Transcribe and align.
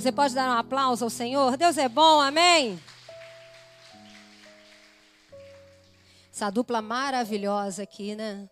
Você 0.00 0.10
pode 0.10 0.34
dar 0.34 0.48
um 0.48 0.58
aplauso 0.58 1.04
ao 1.04 1.10
Senhor? 1.10 1.58
Deus 1.58 1.76
é 1.76 1.86
bom, 1.86 2.22
amém? 2.22 2.82
Essa 6.32 6.48
dupla 6.48 6.80
maravilhosa 6.80 7.82
aqui, 7.82 8.14
né? 8.14 8.48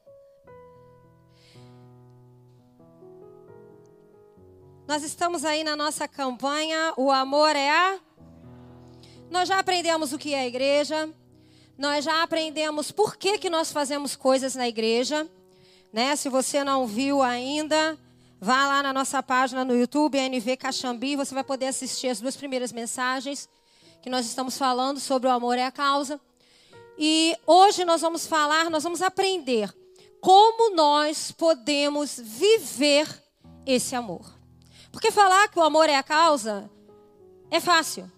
Nós 4.87 5.03
estamos 5.03 5.43
aí 5.43 5.65
na 5.65 5.75
nossa 5.75 6.07
campanha 6.07 6.93
O 6.99 7.11
Amor 7.11 7.57
é 7.57 7.71
a. 7.71 7.99
Nós 9.31 9.49
já 9.49 9.59
aprendemos 9.59 10.13
o 10.13 10.19
que 10.19 10.35
é 10.35 10.41
a 10.41 10.47
igreja. 10.47 11.09
Nós 11.79 12.05
já 12.05 12.23
aprendemos 12.23 12.93
por 12.93 13.17
que, 13.17 13.39
que 13.39 13.49
nós 13.49 13.73
fazemos 13.73 14.15
coisas 14.15 14.55
na 14.55 14.69
igreja. 14.69 15.27
Né? 15.91 16.15
Se 16.15 16.29
você 16.29 16.63
não 16.63 16.87
viu 16.87 17.23
ainda, 17.23 17.99
vá 18.41 18.67
lá 18.67 18.83
na 18.83 18.93
nossa 18.93 19.23
página 19.23 19.65
no 19.65 19.77
YouTube, 19.77 20.19
NV 20.19 20.57
Caxambi, 20.57 21.17
você 21.17 21.35
vai 21.35 21.45
poder 21.45 21.67
assistir 21.67 22.09
as 22.09 22.21
duas 22.21 22.37
primeiras 22.37 22.73
mensagens 22.73 23.49
que 24.01 24.09
nós 24.09 24.27
estamos 24.27 24.57
falando 24.57 25.01
sobre 25.01 25.29
o 25.29 25.33
amor 25.33 25.59
é 25.59 25.65
a 25.65 25.73
causa. 25.73 26.21
E 26.97 27.37
hoje 27.47 27.85
nós 27.85 28.01
vamos 28.01 28.27
falar, 28.27 28.71
nós 28.71 28.83
vamos 28.83 29.03
aprender 29.03 29.73
como 30.21 30.75
nós 30.75 31.31
podemos 31.33 32.19
viver 32.19 33.07
esse 33.67 33.95
amor. 33.95 34.35
Porque 34.91 35.11
falar 35.11 35.49
que 35.49 35.59
o 35.59 35.63
amor 35.63 35.89
é 35.89 35.97
a 35.97 36.03
causa 36.03 36.71
é 37.51 37.61
fácil. 37.61 38.11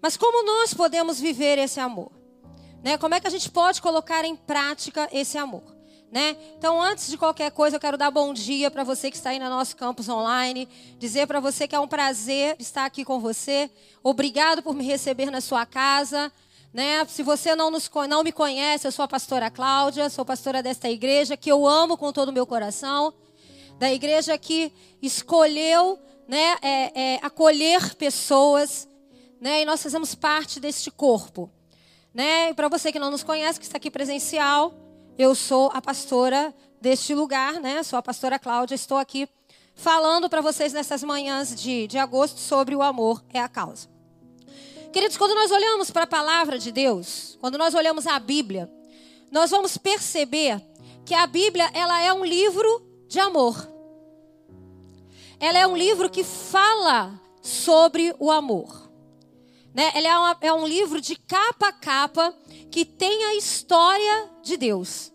Mas 0.00 0.16
como 0.16 0.44
nós 0.44 0.74
podemos 0.74 1.20
viver 1.20 1.58
esse 1.58 1.78
amor? 1.78 2.10
Né? 2.82 2.98
Como 2.98 3.14
é 3.14 3.20
que 3.20 3.26
a 3.26 3.30
gente 3.30 3.50
pode 3.50 3.80
colocar 3.80 4.24
em 4.24 4.34
prática 4.34 5.08
esse 5.12 5.38
amor? 5.38 5.71
Né? 6.12 6.36
Então, 6.58 6.78
antes 6.78 7.08
de 7.08 7.16
qualquer 7.16 7.50
coisa, 7.52 7.76
eu 7.76 7.80
quero 7.80 7.96
dar 7.96 8.10
bom 8.10 8.34
dia 8.34 8.70
para 8.70 8.84
você 8.84 9.10
que 9.10 9.16
está 9.16 9.30
aí 9.30 9.38
no 9.38 9.48
nosso 9.48 9.74
campus 9.74 10.10
online, 10.10 10.68
dizer 10.98 11.26
para 11.26 11.40
você 11.40 11.66
que 11.66 11.74
é 11.74 11.80
um 11.80 11.88
prazer 11.88 12.54
estar 12.58 12.84
aqui 12.84 13.02
com 13.02 13.18
você. 13.18 13.70
Obrigado 14.02 14.62
por 14.62 14.74
me 14.74 14.84
receber 14.84 15.30
na 15.30 15.40
sua 15.40 15.64
casa. 15.64 16.30
Né? 16.70 17.02
Se 17.06 17.22
você 17.22 17.54
não, 17.54 17.70
nos, 17.70 17.90
não 18.10 18.22
me 18.22 18.30
conhece, 18.30 18.86
eu 18.86 18.92
sou 18.92 19.06
a 19.06 19.08
pastora 19.08 19.50
Cláudia, 19.50 20.10
sou 20.10 20.22
pastora 20.22 20.62
desta 20.62 20.86
igreja 20.90 21.34
que 21.34 21.50
eu 21.50 21.66
amo 21.66 21.96
com 21.96 22.12
todo 22.12 22.28
o 22.28 22.32
meu 22.32 22.46
coração, 22.46 23.14
da 23.78 23.90
igreja 23.90 24.36
que 24.36 24.70
escolheu 25.00 25.98
né, 26.28 26.58
é, 26.60 26.92
é, 26.94 27.20
acolher 27.22 27.94
pessoas, 27.94 28.86
né, 29.40 29.62
e 29.62 29.64
nós 29.64 29.82
fazemos 29.82 30.14
parte 30.14 30.60
deste 30.60 30.90
corpo. 30.90 31.50
Né? 32.12 32.52
Para 32.52 32.68
você 32.68 32.92
que 32.92 32.98
não 32.98 33.10
nos 33.10 33.22
conhece, 33.22 33.58
que 33.58 33.64
está 33.64 33.78
aqui 33.78 33.90
presencial, 33.90 34.81
eu 35.22 35.36
sou 35.36 35.70
a 35.72 35.80
pastora 35.80 36.52
deste 36.80 37.14
lugar, 37.14 37.60
né? 37.60 37.82
sou 37.84 37.96
a 37.96 38.02
pastora 38.02 38.40
Cláudia, 38.40 38.74
estou 38.74 38.98
aqui 38.98 39.28
falando 39.72 40.28
para 40.28 40.40
vocês 40.40 40.72
nessas 40.72 41.04
manhãs 41.04 41.54
de, 41.54 41.86
de 41.86 41.96
agosto 41.96 42.38
sobre 42.38 42.74
o 42.74 42.82
amor 42.82 43.24
é 43.32 43.38
a 43.38 43.48
causa. 43.48 43.88
Queridos, 44.92 45.16
quando 45.16 45.34
nós 45.34 45.50
olhamos 45.50 45.90
para 45.90 46.02
a 46.02 46.08
palavra 46.08 46.58
de 46.58 46.72
Deus, 46.72 47.38
quando 47.40 47.56
nós 47.56 47.72
olhamos 47.72 48.06
a 48.06 48.18
Bíblia, 48.18 48.70
nós 49.30 49.50
vamos 49.50 49.78
perceber 49.78 50.60
que 51.06 51.14
a 51.14 51.26
Bíblia 51.26 51.70
ela 51.72 52.02
é 52.02 52.12
um 52.12 52.24
livro 52.24 52.84
de 53.08 53.20
amor. 53.20 53.56
Ela 55.38 55.58
é 55.58 55.66
um 55.66 55.76
livro 55.76 56.10
que 56.10 56.24
fala 56.24 57.18
sobre 57.40 58.14
o 58.18 58.30
amor. 58.30 58.90
Né? 59.72 59.90
Ela 59.94 60.08
é, 60.08 60.18
uma, 60.18 60.38
é 60.42 60.52
um 60.52 60.66
livro 60.66 61.00
de 61.00 61.14
capa 61.16 61.68
a 61.68 61.72
capa 61.72 62.34
que 62.70 62.84
tem 62.84 63.24
a 63.24 63.34
história 63.36 64.30
de 64.42 64.56
Deus 64.56 65.11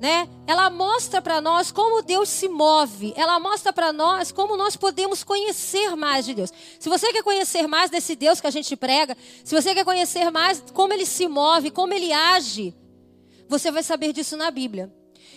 né? 0.00 0.26
Ela 0.46 0.70
mostra 0.70 1.20
para 1.20 1.42
nós 1.42 1.70
como 1.70 2.00
Deus 2.00 2.30
se 2.30 2.48
move. 2.48 3.12
Ela 3.14 3.38
mostra 3.38 3.70
para 3.70 3.92
nós 3.92 4.32
como 4.32 4.56
nós 4.56 4.74
podemos 4.74 5.22
conhecer 5.22 5.94
mais 5.94 6.24
de 6.24 6.32
Deus. 6.32 6.50
Se 6.78 6.88
você 6.88 7.12
quer 7.12 7.22
conhecer 7.22 7.66
mais 7.66 7.90
desse 7.90 8.16
Deus 8.16 8.40
que 8.40 8.46
a 8.46 8.50
gente 8.50 8.74
prega, 8.76 9.14
se 9.44 9.54
você 9.54 9.74
quer 9.74 9.84
conhecer 9.84 10.30
mais 10.30 10.64
como 10.72 10.94
ele 10.94 11.04
se 11.04 11.28
move, 11.28 11.70
como 11.70 11.92
ele 11.92 12.10
age, 12.14 12.74
você 13.46 13.70
vai 13.70 13.82
saber 13.82 14.14
disso 14.14 14.38
na 14.38 14.50
Bíblia. 14.50 14.90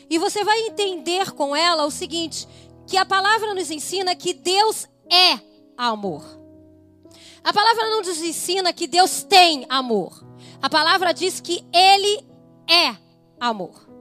E 0.09 0.17
você 0.17 0.45
vai 0.45 0.57
entender 0.61 1.31
com 1.31 1.53
ela 1.53 1.85
o 1.85 1.91
seguinte, 1.91 2.47
que 2.87 2.95
a 2.95 3.05
palavra 3.05 3.53
nos 3.53 3.69
ensina 3.69 4.15
que 4.15 4.33
Deus 4.33 4.87
é 5.11 5.39
amor. 5.77 6.23
A 7.43 7.51
palavra 7.51 7.89
não 7.89 7.99
nos 7.99 8.21
ensina 8.21 8.71
que 8.71 8.87
Deus 8.87 9.23
tem 9.23 9.65
amor. 9.67 10.25
A 10.61 10.69
palavra 10.69 11.13
diz 11.13 11.41
que 11.41 11.65
ele 11.73 12.25
é 12.69 12.95
amor. 13.37 13.92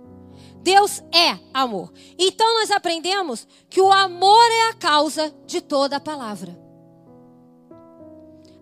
Deus 0.62 1.02
é 1.12 1.38
amor. 1.52 1.92
Então 2.16 2.60
nós 2.60 2.70
aprendemos 2.70 3.46
que 3.68 3.80
o 3.80 3.92
amor 3.92 4.50
é 4.50 4.70
a 4.70 4.74
causa 4.74 5.34
de 5.44 5.60
toda 5.60 5.96
a 5.96 6.00
palavra. 6.00 6.56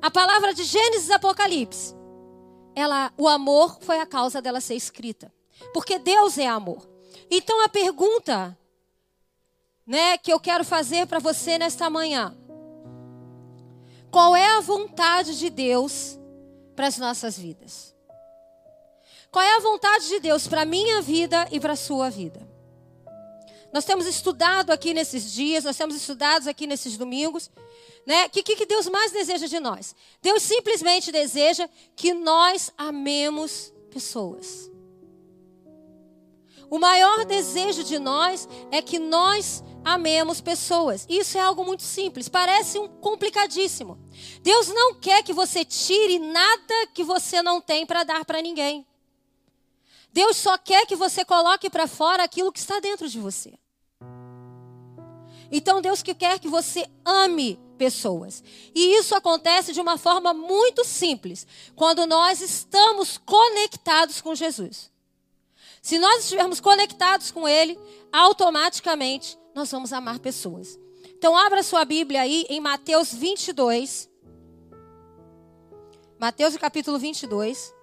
A 0.00 0.10
palavra 0.10 0.54
de 0.54 0.64
Gênesis 0.64 1.10
e 1.10 1.12
Apocalipse, 1.12 1.94
ela, 2.74 3.12
o 3.18 3.28
amor 3.28 3.78
foi 3.82 4.00
a 4.00 4.06
causa 4.06 4.40
dela 4.40 4.60
ser 4.60 4.74
escrita. 4.74 5.32
Porque 5.74 5.98
Deus 5.98 6.38
é 6.38 6.46
amor. 6.46 6.88
Então 7.30 7.62
a 7.62 7.68
pergunta, 7.68 8.58
né, 9.86 10.16
que 10.16 10.32
eu 10.32 10.40
quero 10.40 10.64
fazer 10.64 11.06
para 11.06 11.18
você 11.18 11.58
nesta 11.58 11.90
manhã, 11.90 12.34
qual 14.10 14.34
é 14.34 14.56
a 14.56 14.60
vontade 14.60 15.38
de 15.38 15.50
Deus 15.50 16.18
para 16.74 16.86
as 16.86 16.96
nossas 16.96 17.38
vidas? 17.38 17.89
Qual 19.30 19.44
é 19.44 19.56
a 19.56 19.60
vontade 19.60 20.08
de 20.08 20.18
Deus 20.18 20.48
para 20.48 20.62
a 20.62 20.64
minha 20.64 21.00
vida 21.00 21.46
e 21.52 21.60
para 21.60 21.74
a 21.74 21.76
sua 21.76 22.10
vida? 22.10 22.48
Nós 23.72 23.84
temos 23.84 24.06
estudado 24.06 24.70
aqui 24.72 24.92
nesses 24.92 25.32
dias, 25.32 25.62
nós 25.62 25.76
temos 25.76 25.94
estudado 25.94 26.48
aqui 26.48 26.66
nesses 26.66 26.96
domingos, 26.96 27.50
né? 28.04 28.26
O 28.26 28.30
que, 28.30 28.42
que 28.42 28.66
Deus 28.66 28.88
mais 28.88 29.12
deseja 29.12 29.46
de 29.46 29.60
nós? 29.60 29.94
Deus 30.20 30.42
simplesmente 30.42 31.12
deseja 31.12 31.68
que 31.94 32.12
nós 32.12 32.72
amemos 32.76 33.72
pessoas. 33.90 34.68
O 36.68 36.78
maior 36.78 37.24
desejo 37.24 37.84
de 37.84 37.98
nós 37.98 38.48
é 38.72 38.82
que 38.82 38.98
nós 38.98 39.62
amemos 39.84 40.40
pessoas. 40.40 41.06
Isso 41.08 41.38
é 41.38 41.40
algo 41.40 41.64
muito 41.64 41.84
simples, 41.84 42.28
parece 42.28 42.78
um 42.78 42.88
complicadíssimo. 42.88 43.98
Deus 44.42 44.68
não 44.68 44.94
quer 44.94 45.22
que 45.22 45.32
você 45.32 45.64
tire 45.64 46.18
nada 46.18 46.86
que 46.92 47.04
você 47.04 47.42
não 47.42 47.60
tem 47.60 47.86
para 47.86 48.02
dar 48.02 48.24
para 48.24 48.42
ninguém. 48.42 48.86
Deus 50.12 50.36
só 50.36 50.58
quer 50.58 50.86
que 50.86 50.96
você 50.96 51.24
coloque 51.24 51.70
para 51.70 51.86
fora 51.86 52.24
aquilo 52.24 52.52
que 52.52 52.58
está 52.58 52.80
dentro 52.80 53.08
de 53.08 53.18
você. 53.18 53.58
Então 55.52 55.80
Deus 55.80 56.02
que 56.02 56.14
quer 56.14 56.38
que 56.38 56.48
você 56.48 56.88
ame 57.04 57.58
pessoas. 57.76 58.42
E 58.74 58.96
isso 58.98 59.14
acontece 59.14 59.72
de 59.72 59.80
uma 59.80 59.96
forma 59.96 60.34
muito 60.34 60.84
simples, 60.84 61.46
quando 61.74 62.06
nós 62.06 62.40
estamos 62.40 63.16
conectados 63.18 64.20
com 64.20 64.34
Jesus. 64.34 64.90
Se 65.82 65.98
nós 65.98 66.24
estivermos 66.24 66.60
conectados 66.60 67.30
com 67.30 67.48
Ele, 67.48 67.78
automaticamente 68.12 69.38
nós 69.54 69.70
vamos 69.70 69.92
amar 69.92 70.18
pessoas. 70.18 70.78
Então, 71.16 71.36
abra 71.36 71.62
sua 71.62 71.84
Bíblia 71.84 72.20
aí 72.22 72.46
em 72.48 72.60
Mateus 72.60 73.12
22. 73.12 74.08
Mateus 76.18 76.56
capítulo 76.56 76.98
22. 76.98 77.74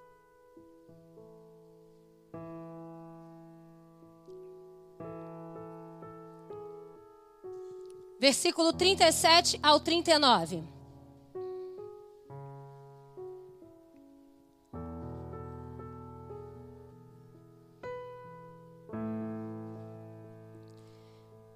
Versículo 8.18 8.72
37 8.72 9.58
ao 9.62 9.80
39. 9.80 10.62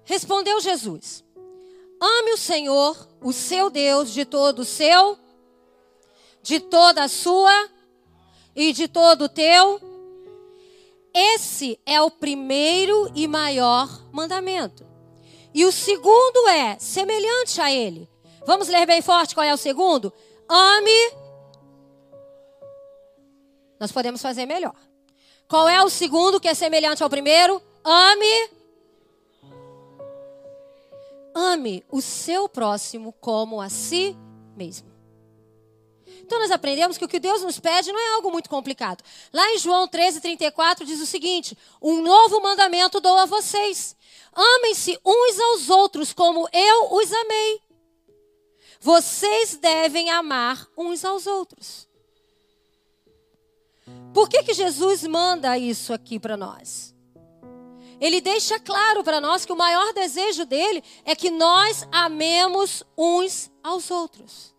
Respondeu 0.05 0.59
Jesus: 0.59 1.23
Ame 1.99 2.33
o 2.33 2.37
Senhor, 2.37 3.07
o 3.21 3.33
seu 3.33 3.69
Deus, 3.69 4.11
de 4.11 4.25
todo 4.25 4.59
o 4.59 4.65
seu, 4.65 5.17
de 6.41 6.59
toda 6.59 7.03
a 7.03 7.07
sua 7.07 7.69
e 8.55 8.71
de 8.73 8.87
todo 8.87 9.23
o 9.25 9.29
teu. 9.29 9.81
Esse 11.13 11.79
é 11.85 12.01
o 12.01 12.09
primeiro 12.09 13.11
e 13.15 13.27
maior 13.27 13.87
mandamento. 14.11 14.92
E 15.53 15.65
o 15.65 15.71
segundo 15.71 16.47
é 16.49 16.77
semelhante 16.79 17.61
a 17.61 17.71
ele. 17.71 18.09
Vamos 18.45 18.67
ler 18.67 18.85
bem 18.85 19.01
forte 19.01 19.35
qual 19.35 19.45
é 19.45 19.53
o 19.53 19.57
segundo? 19.57 20.11
Ame. 20.49 21.11
Nós 23.79 23.91
podemos 23.91 24.21
fazer 24.21 24.45
melhor. 24.45 24.75
Qual 25.47 25.67
é 25.67 25.83
o 25.83 25.89
segundo 25.89 26.39
que 26.39 26.47
é 26.47 26.53
semelhante 26.53 27.03
ao 27.03 27.09
primeiro? 27.09 27.61
Ame. 27.83 28.49
Ame 31.35 31.83
o 31.91 32.01
seu 32.01 32.47
próximo 32.47 33.13
como 33.19 33.59
a 33.59 33.69
si 33.69 34.15
mesmo. 34.55 34.92
Então 36.25 36.39
nós 36.39 36.51
aprendemos 36.51 36.97
que 36.97 37.05
o 37.05 37.07
que 37.07 37.19
Deus 37.19 37.41
nos 37.41 37.59
pede 37.59 37.91
não 37.91 37.99
é 37.99 38.15
algo 38.15 38.31
muito 38.31 38.49
complicado. 38.49 39.03
Lá 39.31 39.47
em 39.51 39.57
João 39.57 39.87
13, 39.87 40.21
34 40.21 40.85
diz 40.85 41.01
o 41.01 41.05
seguinte: 41.05 41.57
Um 41.81 42.01
novo 42.01 42.41
mandamento 42.41 42.99
dou 42.99 43.17
a 43.17 43.25
vocês 43.25 43.95
Amem-se 44.35 44.99
uns 45.05 45.39
aos 45.39 45.69
outros 45.69 46.11
como 46.11 46.47
eu 46.51 46.93
os 46.93 47.11
amei. 47.11 47.61
vocês 48.79 49.55
devem 49.55 50.09
amar 50.09 50.67
uns 50.77 51.05
aos 51.05 51.25
outros. 51.25 51.87
Por 54.13 54.27
que, 54.27 54.43
que 54.43 54.53
Jesus 54.53 55.03
manda 55.03 55.57
isso 55.57 55.93
aqui 55.93 56.19
para 56.19 56.35
nós? 56.35 56.93
Ele 58.01 58.19
deixa 58.19 58.59
claro 58.59 59.03
para 59.03 59.21
nós 59.21 59.45
que 59.45 59.53
o 59.53 59.57
maior 59.57 59.93
desejo 59.93 60.45
dele 60.45 60.83
é 61.05 61.15
que 61.15 61.29
nós 61.29 61.87
amemos 61.91 62.83
uns 62.97 63.49
aos 63.63 63.89
outros. 63.89 64.52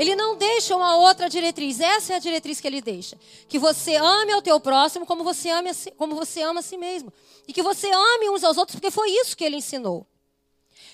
Ele 0.00 0.16
não 0.16 0.34
deixa 0.34 0.74
uma 0.74 0.96
outra 0.96 1.28
diretriz. 1.28 1.78
Essa 1.78 2.14
é 2.14 2.16
a 2.16 2.18
diretriz 2.18 2.58
que 2.58 2.66
ele 2.66 2.80
deixa. 2.80 3.18
Que 3.46 3.58
você 3.58 3.96
ame 3.96 4.32
ao 4.32 4.40
teu 4.40 4.58
próximo 4.58 5.04
como 5.04 5.22
você, 5.22 5.50
ame 5.50 5.74
si, 5.74 5.90
como 5.90 6.14
você 6.14 6.40
ama 6.40 6.60
a 6.60 6.62
si 6.62 6.78
mesmo. 6.78 7.12
E 7.46 7.52
que 7.52 7.62
você 7.62 7.86
ame 7.92 8.30
uns 8.30 8.42
aos 8.42 8.56
outros, 8.56 8.76
porque 8.76 8.90
foi 8.90 9.10
isso 9.10 9.36
que 9.36 9.44
ele 9.44 9.56
ensinou. 9.56 10.06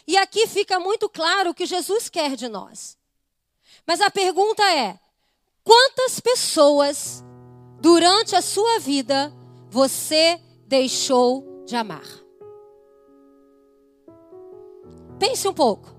E 0.09 0.17
aqui 0.17 0.49
fica 0.49 0.81
muito 0.81 1.09
claro 1.09 1.51
o 1.51 1.55
que 1.55 1.67
Jesus 1.67 2.09
quer 2.09 2.35
de 2.35 2.49
nós. 2.49 2.99
Mas 3.87 4.01
a 4.01 4.11
pergunta 4.11 4.65
é: 4.65 4.99
quantas 5.63 6.19
pessoas 6.19 7.23
durante 7.81 8.35
a 8.35 8.43
sua 8.43 8.81
vida 8.81 9.33
você 9.71 10.43
deixou 10.67 11.63
de 11.65 11.77
amar? 11.77 12.09
Pense 15.17 15.47
um 15.47 15.55
pouco. 15.55 15.96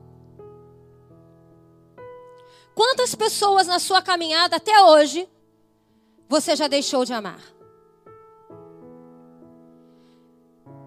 Quantas 2.78 3.16
pessoas 3.16 3.66
na 3.66 3.80
sua 3.80 4.04
caminhada 4.04 4.58
até 4.58 4.80
hoje 4.84 5.28
você 6.30 6.56
já 6.56 6.68
deixou 6.68 7.04
de 7.04 7.12
amar? 7.12 7.42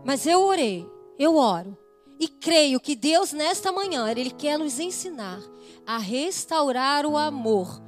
Mas 0.05 0.25
eu 0.25 0.41
orei, 0.41 0.89
eu 1.19 1.35
oro 1.35 1.77
e 2.21 2.29
creio 2.29 2.79
que 2.79 2.95
Deus 2.95 3.33
nesta 3.33 3.73
manhã 3.73 4.09
ele 4.09 4.31
quer 4.31 4.57
nos 4.57 4.79
ensinar 4.79 5.41
a 5.85 5.99
restaurar 5.99 7.05
o 7.05 7.17
amor 7.17 7.83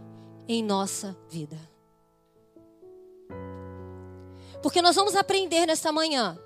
em 0.48 0.64
nossa 0.64 1.16
vida. 1.30 1.56
Porque 4.60 4.82
nós 4.82 4.96
vamos 4.96 5.14
aprender 5.14 5.64
nesta 5.64 5.92
manhã 5.92 6.36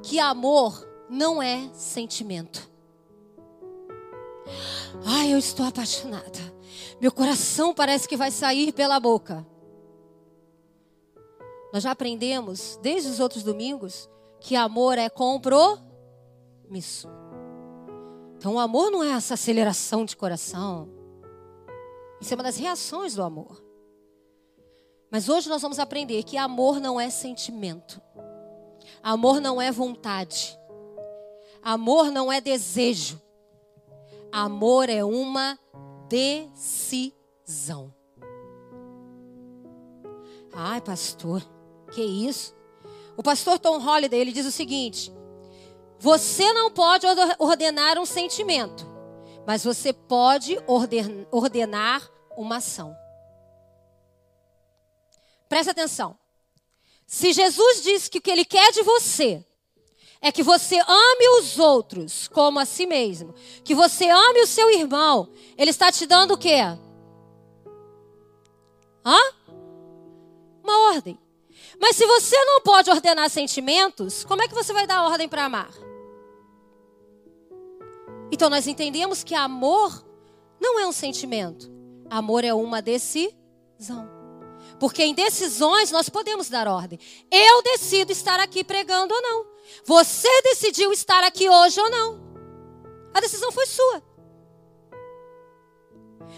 que 0.00 0.20
amor 0.20 0.88
não 1.10 1.42
é 1.42 1.68
sentimento. 1.74 2.70
Ai, 5.04 5.32
eu 5.32 5.38
estou 5.38 5.66
apaixonada. 5.66 6.51
Meu 7.00 7.12
coração 7.12 7.74
parece 7.74 8.08
que 8.08 8.16
vai 8.16 8.30
sair 8.30 8.72
pela 8.72 8.98
boca. 9.00 9.46
Nós 11.72 11.82
já 11.82 11.90
aprendemos, 11.90 12.78
desde 12.82 13.08
os 13.08 13.18
outros 13.18 13.42
domingos, 13.42 14.08
que 14.40 14.54
amor 14.54 14.98
é 14.98 15.08
compromisso. 15.08 15.82
Então, 18.36 18.54
o 18.54 18.58
amor 18.58 18.90
não 18.90 19.02
é 19.02 19.10
essa 19.10 19.34
aceleração 19.34 20.04
de 20.04 20.16
coração. 20.16 20.88
Isso 22.20 22.34
é 22.34 22.36
uma 22.36 22.42
das 22.42 22.56
reações 22.56 23.14
do 23.14 23.22
amor. 23.22 23.62
Mas 25.10 25.28
hoje 25.28 25.48
nós 25.48 25.62
vamos 25.62 25.78
aprender 25.78 26.22
que 26.24 26.36
amor 26.36 26.80
não 26.80 27.00
é 27.00 27.08
sentimento. 27.08 28.00
Amor 29.02 29.40
não 29.40 29.60
é 29.60 29.70
vontade. 29.70 30.58
Amor 31.62 32.10
não 32.10 32.32
é 32.32 32.40
desejo. 32.40 33.20
Amor 34.30 34.88
é 34.88 35.04
uma 35.04 35.58
decisão. 36.12 37.94
Ai, 40.52 40.82
pastor, 40.82 41.42
que 41.90 42.02
isso? 42.02 42.54
O 43.16 43.22
pastor 43.22 43.58
Tom 43.58 43.78
Holliday, 43.78 44.20
ele 44.20 44.30
diz 44.32 44.44
o 44.44 44.52
seguinte: 44.52 45.10
Você 45.98 46.52
não 46.52 46.70
pode 46.70 47.06
ordenar 47.38 47.98
um 47.98 48.04
sentimento, 48.04 48.86
mas 49.46 49.64
você 49.64 49.90
pode 49.90 50.58
ordenar 51.30 52.06
uma 52.36 52.56
ação. 52.56 52.94
Presta 55.48 55.72
atenção. 55.72 56.18
Se 57.06 57.32
Jesus 57.32 57.82
diz 57.82 58.08
que 58.08 58.18
o 58.18 58.22
que 58.22 58.30
ele 58.30 58.44
quer 58.44 58.70
de 58.72 58.82
você 58.82 59.42
é 60.22 60.30
que 60.30 60.42
você 60.42 60.78
ame 60.78 61.40
os 61.40 61.58
outros 61.58 62.28
como 62.28 62.60
a 62.60 62.64
si 62.64 62.86
mesmo. 62.86 63.34
Que 63.64 63.74
você 63.74 64.08
ame 64.08 64.40
o 64.40 64.46
seu 64.46 64.70
irmão. 64.70 65.28
Ele 65.58 65.70
está 65.70 65.90
te 65.90 66.06
dando 66.06 66.34
o 66.34 66.38
quê? 66.38 66.60
Hã? 69.04 69.18
Uma 70.62 70.92
ordem. 70.94 71.18
Mas 71.80 71.96
se 71.96 72.06
você 72.06 72.36
não 72.44 72.60
pode 72.60 72.88
ordenar 72.88 73.28
sentimentos, 73.28 74.22
como 74.22 74.40
é 74.40 74.46
que 74.46 74.54
você 74.54 74.72
vai 74.72 74.86
dar 74.86 75.02
ordem 75.02 75.28
para 75.28 75.44
amar? 75.44 75.72
Então 78.30 78.48
nós 78.48 78.68
entendemos 78.68 79.24
que 79.24 79.34
amor 79.34 80.06
não 80.60 80.78
é 80.78 80.86
um 80.86 80.92
sentimento. 80.92 81.68
Amor 82.08 82.44
é 82.44 82.54
uma 82.54 82.80
decisão. 82.80 84.08
Porque 84.78 85.02
em 85.02 85.14
decisões 85.14 85.90
nós 85.90 86.08
podemos 86.08 86.48
dar 86.48 86.68
ordem. 86.68 87.00
Eu 87.28 87.60
decido 87.62 88.12
estar 88.12 88.38
aqui 88.38 88.62
pregando 88.62 89.12
ou 89.12 89.20
não. 89.20 89.51
Você 89.84 90.28
decidiu 90.42 90.92
estar 90.92 91.24
aqui 91.24 91.48
hoje 91.48 91.80
ou 91.80 91.90
não. 91.90 92.20
A 93.14 93.20
decisão 93.20 93.50
foi 93.52 93.66
sua. 93.66 94.02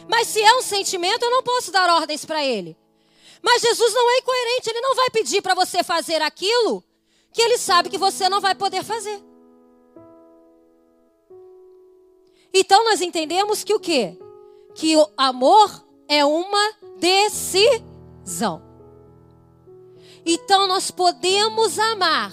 Mas 0.08 0.28
se 0.28 0.42
é 0.42 0.56
um 0.56 0.62
sentimento, 0.62 1.22
eu 1.25 1.31
não 1.31 1.42
posso 1.42 1.70
dar 1.70 1.88
ordens 1.88 2.25
para 2.25 2.44
ele. 2.44 2.76
Mas 3.42 3.62
Jesus 3.62 3.92
não 3.92 4.10
é 4.10 4.19
incoerente, 4.19 4.70
ele 4.70 4.81
não 4.81 4.94
vai 4.94 5.10
pedir 5.10 5.42
para 5.42 5.54
você 5.54 5.82
fazer 5.82 6.22
aquilo 6.22 6.82
que 7.32 7.42
ele 7.42 7.58
sabe 7.58 7.90
que 7.90 7.98
você 7.98 8.28
não 8.28 8.40
vai 8.40 8.54
poder 8.54 8.82
fazer. 8.84 9.22
Então 12.52 12.84
nós 12.84 13.00
entendemos 13.00 13.64
que 13.64 13.75
o 13.75 13.80
quê? 13.80 14.16
Que 14.75 14.96
o 14.96 15.10
amor 15.16 15.84
é 16.08 16.25
uma 16.25 16.72
decisão. 16.96 18.62
Então 20.25 20.66
nós 20.66 20.90
podemos 20.90 21.78
amar 21.78 22.32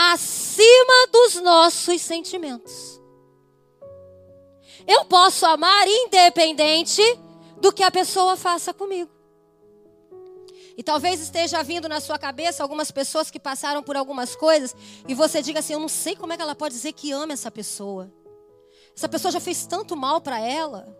acima 0.00 1.08
dos 1.10 1.42
nossos 1.42 2.00
sentimentos. 2.00 3.00
Eu 4.86 5.04
posso 5.06 5.44
amar 5.44 5.88
independente 5.88 7.02
do 7.60 7.72
que 7.72 7.82
a 7.82 7.90
pessoa 7.90 8.36
faça 8.36 8.72
comigo. 8.72 9.10
E 10.76 10.82
talvez 10.84 11.20
esteja 11.20 11.60
vindo 11.64 11.88
na 11.88 12.00
sua 12.00 12.16
cabeça 12.16 12.62
algumas 12.62 12.92
pessoas 12.92 13.28
que 13.28 13.40
passaram 13.40 13.82
por 13.82 13.96
algumas 13.96 14.36
coisas 14.36 14.76
e 15.08 15.14
você 15.14 15.42
diga 15.42 15.58
assim: 15.58 15.72
eu 15.72 15.80
não 15.80 15.88
sei 15.88 16.14
como 16.14 16.32
é 16.32 16.36
que 16.36 16.42
ela 16.42 16.54
pode 16.54 16.74
dizer 16.76 16.92
que 16.92 17.10
ama 17.10 17.32
essa 17.32 17.50
pessoa. 17.50 18.12
Essa 18.96 19.08
pessoa 19.08 19.32
já 19.32 19.40
fez 19.40 19.66
tanto 19.66 19.96
mal 19.96 20.20
para 20.20 20.38
ela. 20.38 20.96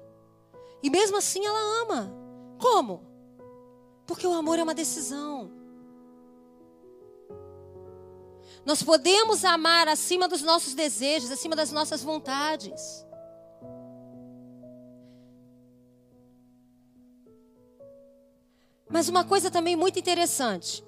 E 0.82 0.90
mesmo 0.90 1.16
assim 1.16 1.46
ela 1.46 1.82
ama. 1.82 2.12
Como? 2.58 3.06
Porque 4.04 4.26
o 4.26 4.32
amor 4.32 4.58
é 4.58 4.62
uma 4.64 4.74
decisão. 4.74 5.57
Nós 8.64 8.82
podemos 8.82 9.44
amar 9.44 9.88
acima 9.88 10.28
dos 10.28 10.42
nossos 10.42 10.74
desejos, 10.74 11.30
acima 11.30 11.56
das 11.56 11.72
nossas 11.72 12.02
vontades. 12.02 13.06
Mas 18.90 19.08
uma 19.08 19.24
coisa 19.24 19.50
também 19.50 19.76
muito 19.76 19.98
interessante. 19.98 20.84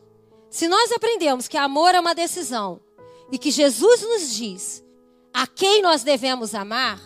Se 0.50 0.66
nós 0.66 0.90
aprendemos 0.90 1.46
que 1.46 1.56
amor 1.56 1.94
é 1.94 2.00
uma 2.00 2.14
decisão 2.14 2.80
e 3.30 3.38
que 3.38 3.50
Jesus 3.50 4.02
nos 4.02 4.34
diz 4.34 4.84
a 5.32 5.46
quem 5.46 5.82
nós 5.82 6.02
devemos 6.02 6.54
amar, 6.54 7.00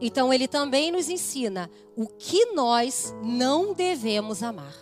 então 0.00 0.32
ele 0.32 0.46
também 0.46 0.92
nos 0.92 1.08
ensina 1.08 1.70
o 1.96 2.06
que 2.06 2.52
nós 2.52 3.14
não 3.22 3.72
devemos 3.72 4.42
amar. 4.42 4.74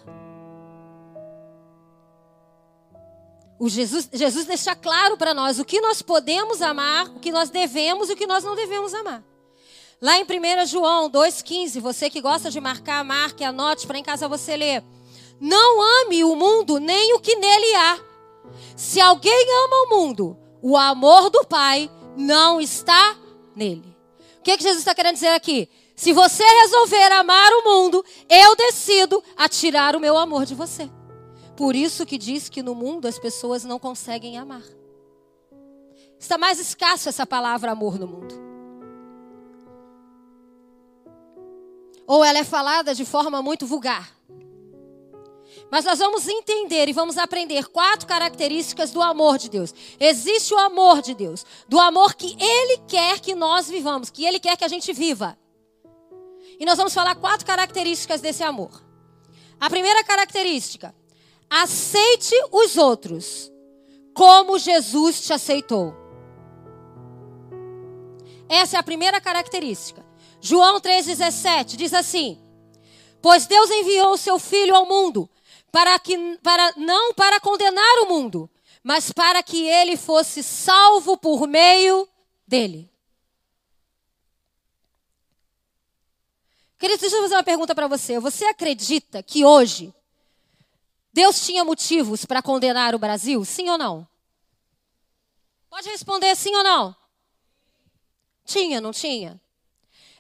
O 3.64 3.68
Jesus, 3.70 4.10
Jesus 4.12 4.44
deixa 4.44 4.74
claro 4.74 5.16
para 5.16 5.32
nós 5.32 5.58
o 5.58 5.64
que 5.64 5.80
nós 5.80 6.02
podemos 6.02 6.60
amar, 6.60 7.06
o 7.06 7.18
que 7.18 7.32
nós 7.32 7.48
devemos 7.48 8.10
e 8.10 8.12
o 8.12 8.16
que 8.16 8.26
nós 8.26 8.44
não 8.44 8.54
devemos 8.54 8.92
amar. 8.92 9.24
Lá 10.02 10.18
em 10.18 10.22
1 10.22 10.66
João 10.66 11.08
2,15, 11.08 11.80
você 11.80 12.10
que 12.10 12.20
gosta 12.20 12.50
de 12.50 12.60
marcar, 12.60 13.02
marque, 13.02 13.42
anote 13.42 13.86
para 13.86 13.96
em 13.96 14.02
casa 14.02 14.28
você 14.28 14.54
ler. 14.54 14.84
Não 15.40 15.80
ame 16.02 16.22
o 16.24 16.36
mundo 16.36 16.78
nem 16.78 17.14
o 17.14 17.20
que 17.20 17.36
nele 17.36 17.74
há. 17.76 18.00
Se 18.76 19.00
alguém 19.00 19.46
ama 19.64 19.76
o 19.86 19.98
mundo, 19.98 20.36
o 20.60 20.76
amor 20.76 21.30
do 21.30 21.42
Pai 21.46 21.90
não 22.18 22.60
está 22.60 23.16
nele. 23.56 23.96
O 24.40 24.42
que, 24.42 24.50
é 24.50 24.58
que 24.58 24.62
Jesus 24.62 24.80
está 24.80 24.94
querendo 24.94 25.14
dizer 25.14 25.28
aqui? 25.28 25.70
Se 25.96 26.12
você 26.12 26.44
resolver 26.44 27.12
amar 27.12 27.50
o 27.50 27.64
mundo, 27.64 28.04
eu 28.28 28.54
decido 28.56 29.24
a 29.34 29.48
tirar 29.48 29.96
o 29.96 30.00
meu 30.00 30.18
amor 30.18 30.44
de 30.44 30.54
você. 30.54 30.86
Por 31.56 31.76
isso 31.76 32.04
que 32.04 32.18
diz 32.18 32.48
que 32.48 32.62
no 32.62 32.74
mundo 32.74 33.06
as 33.06 33.18
pessoas 33.18 33.64
não 33.64 33.78
conseguem 33.78 34.38
amar. 34.38 34.64
Está 36.18 36.36
mais 36.38 36.58
escasso 36.58 37.08
essa 37.08 37.26
palavra 37.26 37.70
amor 37.72 37.98
no 37.98 38.08
mundo. 38.08 38.34
Ou 42.06 42.24
ela 42.24 42.38
é 42.38 42.44
falada 42.44 42.94
de 42.94 43.04
forma 43.04 43.40
muito 43.40 43.66
vulgar. 43.66 44.14
Mas 45.70 45.84
nós 45.84 45.98
vamos 45.98 46.28
entender 46.28 46.88
e 46.88 46.92
vamos 46.92 47.16
aprender 47.16 47.68
quatro 47.68 48.06
características 48.06 48.90
do 48.90 49.00
amor 49.00 49.38
de 49.38 49.48
Deus. 49.48 49.74
Existe 49.98 50.52
o 50.52 50.58
amor 50.58 51.00
de 51.00 51.14
Deus, 51.14 51.44
do 51.68 51.80
amor 51.80 52.14
que 52.14 52.36
Ele 52.38 52.78
quer 52.88 53.20
que 53.20 53.34
nós 53.34 53.68
vivamos, 53.68 54.10
que 54.10 54.24
Ele 54.24 54.38
quer 54.38 54.56
que 54.56 54.64
a 54.64 54.68
gente 54.68 54.92
viva. 54.92 55.38
E 56.58 56.64
nós 56.64 56.76
vamos 56.76 56.94
falar 56.94 57.14
quatro 57.16 57.46
características 57.46 58.20
desse 58.20 58.42
amor. 58.42 58.84
A 59.58 59.70
primeira 59.70 60.04
característica: 60.04 60.94
aceite 61.48 62.34
os 62.52 62.76
outros 62.76 63.52
como 64.14 64.58
Jesus 64.58 65.20
te 65.20 65.32
aceitou. 65.32 65.94
Essa 68.48 68.76
é 68.76 68.80
a 68.80 68.82
primeira 68.82 69.20
característica. 69.20 70.04
João 70.40 70.80
3,17 70.80 71.76
diz 71.76 71.92
assim: 71.92 72.40
Pois 73.20 73.46
Deus 73.46 73.70
enviou 73.70 74.12
o 74.12 74.18
seu 74.18 74.38
Filho 74.38 74.74
ao 74.74 74.86
mundo, 74.86 75.28
para 75.72 75.98
que, 75.98 76.38
para, 76.42 76.74
não 76.76 77.12
para 77.14 77.40
condenar 77.40 78.02
o 78.02 78.08
mundo, 78.08 78.48
mas 78.82 79.10
para 79.10 79.42
que 79.42 79.66
ele 79.66 79.96
fosse 79.96 80.42
salvo 80.42 81.16
por 81.16 81.48
meio 81.48 82.08
dele. 82.46 82.88
Queridos, 86.78 87.00
deixa 87.00 87.16
eu 87.16 87.22
fazer 87.22 87.34
uma 87.36 87.42
pergunta 87.42 87.74
para 87.74 87.88
você. 87.88 88.20
Você 88.20 88.44
acredita 88.44 89.22
que 89.22 89.42
hoje 89.42 89.94
Deus 91.14 91.46
tinha 91.46 91.64
motivos 91.64 92.24
para 92.24 92.42
condenar 92.42 92.92
o 92.92 92.98
Brasil? 92.98 93.44
Sim 93.44 93.70
ou 93.70 93.78
não? 93.78 94.04
Pode 95.70 95.88
responder 95.88 96.34
sim 96.34 96.52
ou 96.56 96.64
não? 96.64 96.96
Tinha, 98.44 98.80
não 98.80 98.90
tinha? 98.90 99.40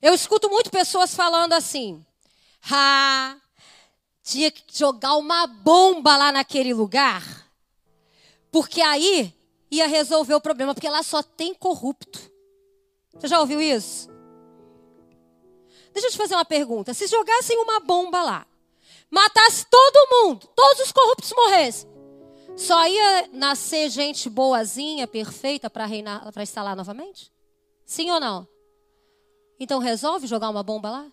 Eu 0.00 0.14
escuto 0.14 0.48
muito 0.48 0.70
pessoas 0.70 1.12
falando 1.12 1.52
assim: 1.52 2.06
tinha 4.22 4.52
que 4.52 4.62
jogar 4.72 5.16
uma 5.16 5.48
bomba 5.48 6.16
lá 6.16 6.30
naquele 6.30 6.72
lugar, 6.72 7.50
porque 8.52 8.80
aí 8.80 9.34
ia 9.72 9.88
resolver 9.88 10.34
o 10.34 10.40
problema, 10.40 10.74
porque 10.74 10.88
lá 10.88 11.02
só 11.02 11.24
tem 11.24 11.52
corrupto. 11.54 12.20
Você 13.14 13.26
já 13.26 13.40
ouviu 13.40 13.60
isso? 13.60 14.08
Deixa 15.92 16.06
eu 16.06 16.12
te 16.12 16.18
fazer 16.18 16.36
uma 16.36 16.44
pergunta. 16.44 16.94
Se 16.94 17.08
jogassem 17.08 17.58
uma 17.58 17.80
bomba 17.80 18.22
lá, 18.22 18.46
matasse 19.14 19.64
todo 19.70 20.08
mundo, 20.10 20.48
todos 20.56 20.80
os 20.80 20.90
corruptos 20.90 21.32
morressem, 21.36 21.88
só 22.56 22.84
ia 22.88 23.28
nascer 23.32 23.88
gente 23.88 24.28
boazinha, 24.28 25.06
perfeita 25.06 25.70
para 25.70 25.86
reinar, 25.86 26.32
para 26.32 26.42
instalar 26.42 26.74
novamente? 26.74 27.32
Sim 27.86 28.10
ou 28.10 28.18
não? 28.18 28.48
Então 29.58 29.78
resolve 29.78 30.26
jogar 30.26 30.50
uma 30.50 30.64
bomba 30.64 30.90
lá? 30.90 31.12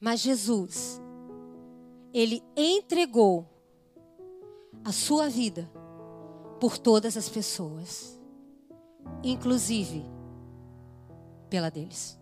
Mas 0.00 0.18
Jesus, 0.18 1.00
ele 2.12 2.42
entregou 2.56 3.48
a 4.84 4.90
sua 4.90 5.28
vida 5.28 5.70
por 6.62 6.78
todas 6.78 7.16
as 7.16 7.28
pessoas, 7.28 8.16
inclusive 9.24 10.04
pela 11.50 11.68
deles. 11.68 12.16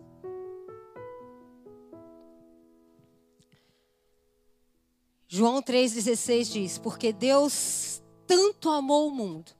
João 5.27 5.61
3,16 5.61 6.51
diz: 6.51 6.77
Porque 6.79 7.13
Deus 7.13 8.01
tanto 8.25 8.71
amou 8.71 9.09
o 9.09 9.11
mundo, 9.11 9.51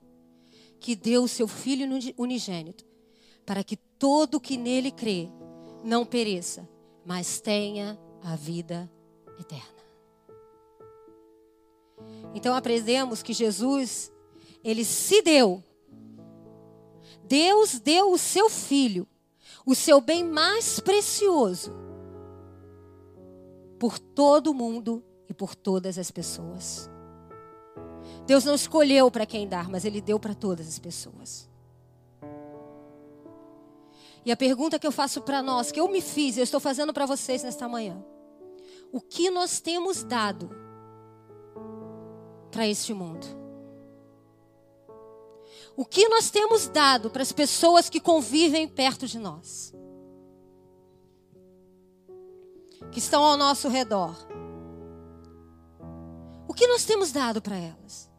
que 0.80 0.96
deu 0.96 1.26
o 1.26 1.28
seu 1.28 1.48
Filho 1.48 1.88
unigênito, 2.18 2.84
para 3.46 3.64
que 3.64 3.78
todo 3.78 4.42
que 4.42 4.58
nele 4.58 4.90
crê 4.90 5.30
não 5.84 6.04
pereça, 6.04 6.68
mas 7.06 7.40
tenha 7.40 8.00
a 8.24 8.36
vida 8.36 8.92
eterna. 9.40 9.82
Então 12.34 12.56
aprendemos 12.56 13.22
que 13.22 13.32
Jesus, 13.32 14.11
ele 14.64 14.86
se 14.86 15.22
deu. 15.22 15.64
Deus 17.24 17.80
deu 17.80 18.12
o 18.12 18.18
seu 18.18 18.50
filho, 18.50 19.08
o 19.66 19.74
seu 19.74 20.02
bem 20.02 20.24
mais 20.24 20.80
precioso, 20.80 21.74
por 23.80 23.98
todo 23.98 24.54
mundo 24.54 25.04
e 25.30 25.34
por 25.34 25.56
todas 25.56 25.98
as 25.98 26.12
pessoas. 26.12 26.90
Deus 28.26 28.44
não 28.44 28.54
escolheu 28.54 29.10
para 29.10 29.26
quem 29.26 29.48
dar, 29.48 29.70
mas 29.70 29.86
ele 29.86 30.02
deu 30.02 30.20
para 30.20 30.36
todas 30.36 30.68
as 30.68 30.78
pessoas. 30.78 31.50
E 34.24 34.32
a 34.32 34.38
pergunta 34.38 34.78
que 34.78 34.86
eu 34.86 34.92
faço 34.92 35.22
para 35.22 35.42
nós, 35.42 35.72
que 35.72 35.80
eu 35.80 35.88
me 35.88 36.02
fiz, 36.02 36.38
eu 36.38 36.44
estou 36.44 36.60
fazendo 36.60 36.94
para 36.94 37.08
vocês 37.08 37.44
nesta 37.44 37.68
manhã. 37.68 38.04
O 38.92 39.02
que 39.02 39.32
nós 39.32 39.60
temos 39.60 40.04
dado 40.04 40.52
para 42.52 42.68
este 42.68 42.94
mundo? 42.94 43.41
O 45.76 45.86
que 45.86 46.08
nós 46.10 46.30
temos 46.30 46.68
dado 46.68 47.10
para 47.10 47.22
as 47.22 47.32
pessoas 47.32 47.90
que 47.90 48.00
convivem 48.00 48.68
perto 48.68 49.08
de 49.08 49.18
nós? 49.18 49.74
Que 52.92 53.00
estão 53.00 53.24
ao 53.24 53.38
nosso 53.38 53.70
redor? 53.70 54.16
O 56.48 56.54
que 56.54 56.68
nós 56.68 56.84
temos 56.84 57.12
dado 57.12 57.42
para 57.42 57.56
elas? 57.56 58.12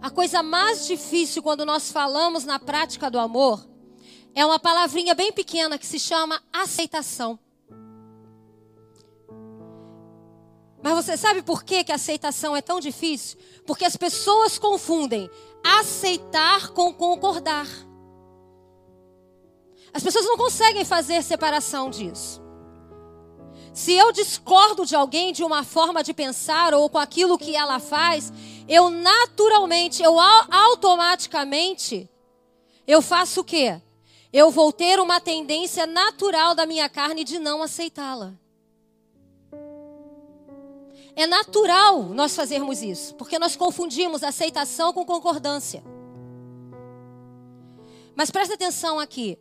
A 0.00 0.10
coisa 0.10 0.42
mais 0.42 0.86
difícil 0.86 1.42
quando 1.42 1.66
nós 1.66 1.90
falamos 1.90 2.44
na 2.44 2.58
prática 2.58 3.10
do 3.10 3.18
amor 3.18 3.68
é 4.34 4.46
uma 4.46 4.58
palavrinha 4.58 5.14
bem 5.14 5.32
pequena 5.32 5.78
que 5.78 5.86
se 5.86 5.98
chama 5.98 6.40
aceitação. 6.52 7.38
Mas 10.82 10.94
você 10.94 11.16
sabe 11.16 11.42
por 11.42 11.62
que, 11.62 11.84
que 11.84 11.92
a 11.92 11.96
aceitação 11.96 12.56
é 12.56 12.62
tão 12.62 12.80
difícil? 12.80 13.38
Porque 13.66 13.84
as 13.84 13.96
pessoas 13.96 14.58
confundem 14.58 15.30
aceitar 15.62 16.70
com 16.70 16.92
concordar. 16.92 17.66
As 19.92 20.02
pessoas 20.02 20.24
não 20.24 20.36
conseguem 20.36 20.84
fazer 20.84 21.22
separação 21.22 21.90
disso. 21.90 22.40
Se 23.72 23.92
eu 23.92 24.10
discordo 24.10 24.84
de 24.84 24.96
alguém 24.96 25.32
de 25.32 25.44
uma 25.44 25.62
forma 25.62 26.02
de 26.02 26.12
pensar 26.12 26.74
ou 26.74 26.88
com 26.88 26.98
aquilo 26.98 27.38
que 27.38 27.54
ela 27.54 27.78
faz, 27.78 28.32
eu 28.68 28.90
naturalmente, 28.90 30.02
eu 30.02 30.18
automaticamente, 30.18 32.08
eu 32.86 33.00
faço 33.00 33.40
o 33.40 33.44
quê? 33.44 33.80
Eu 34.32 34.50
vou 34.50 34.72
ter 34.72 34.98
uma 34.98 35.20
tendência 35.20 35.86
natural 35.86 36.54
da 36.54 36.66
minha 36.66 36.88
carne 36.88 37.24
de 37.24 37.38
não 37.38 37.62
aceitá-la. 37.62 38.34
É 41.20 41.26
natural 41.26 42.04
nós 42.04 42.34
fazermos 42.34 42.80
isso, 42.80 43.14
porque 43.16 43.38
nós 43.38 43.54
confundimos 43.54 44.22
aceitação 44.22 44.90
com 44.90 45.04
concordância. 45.04 45.84
Mas 48.16 48.30
presta 48.30 48.54
atenção 48.54 48.98
aqui. 48.98 49.38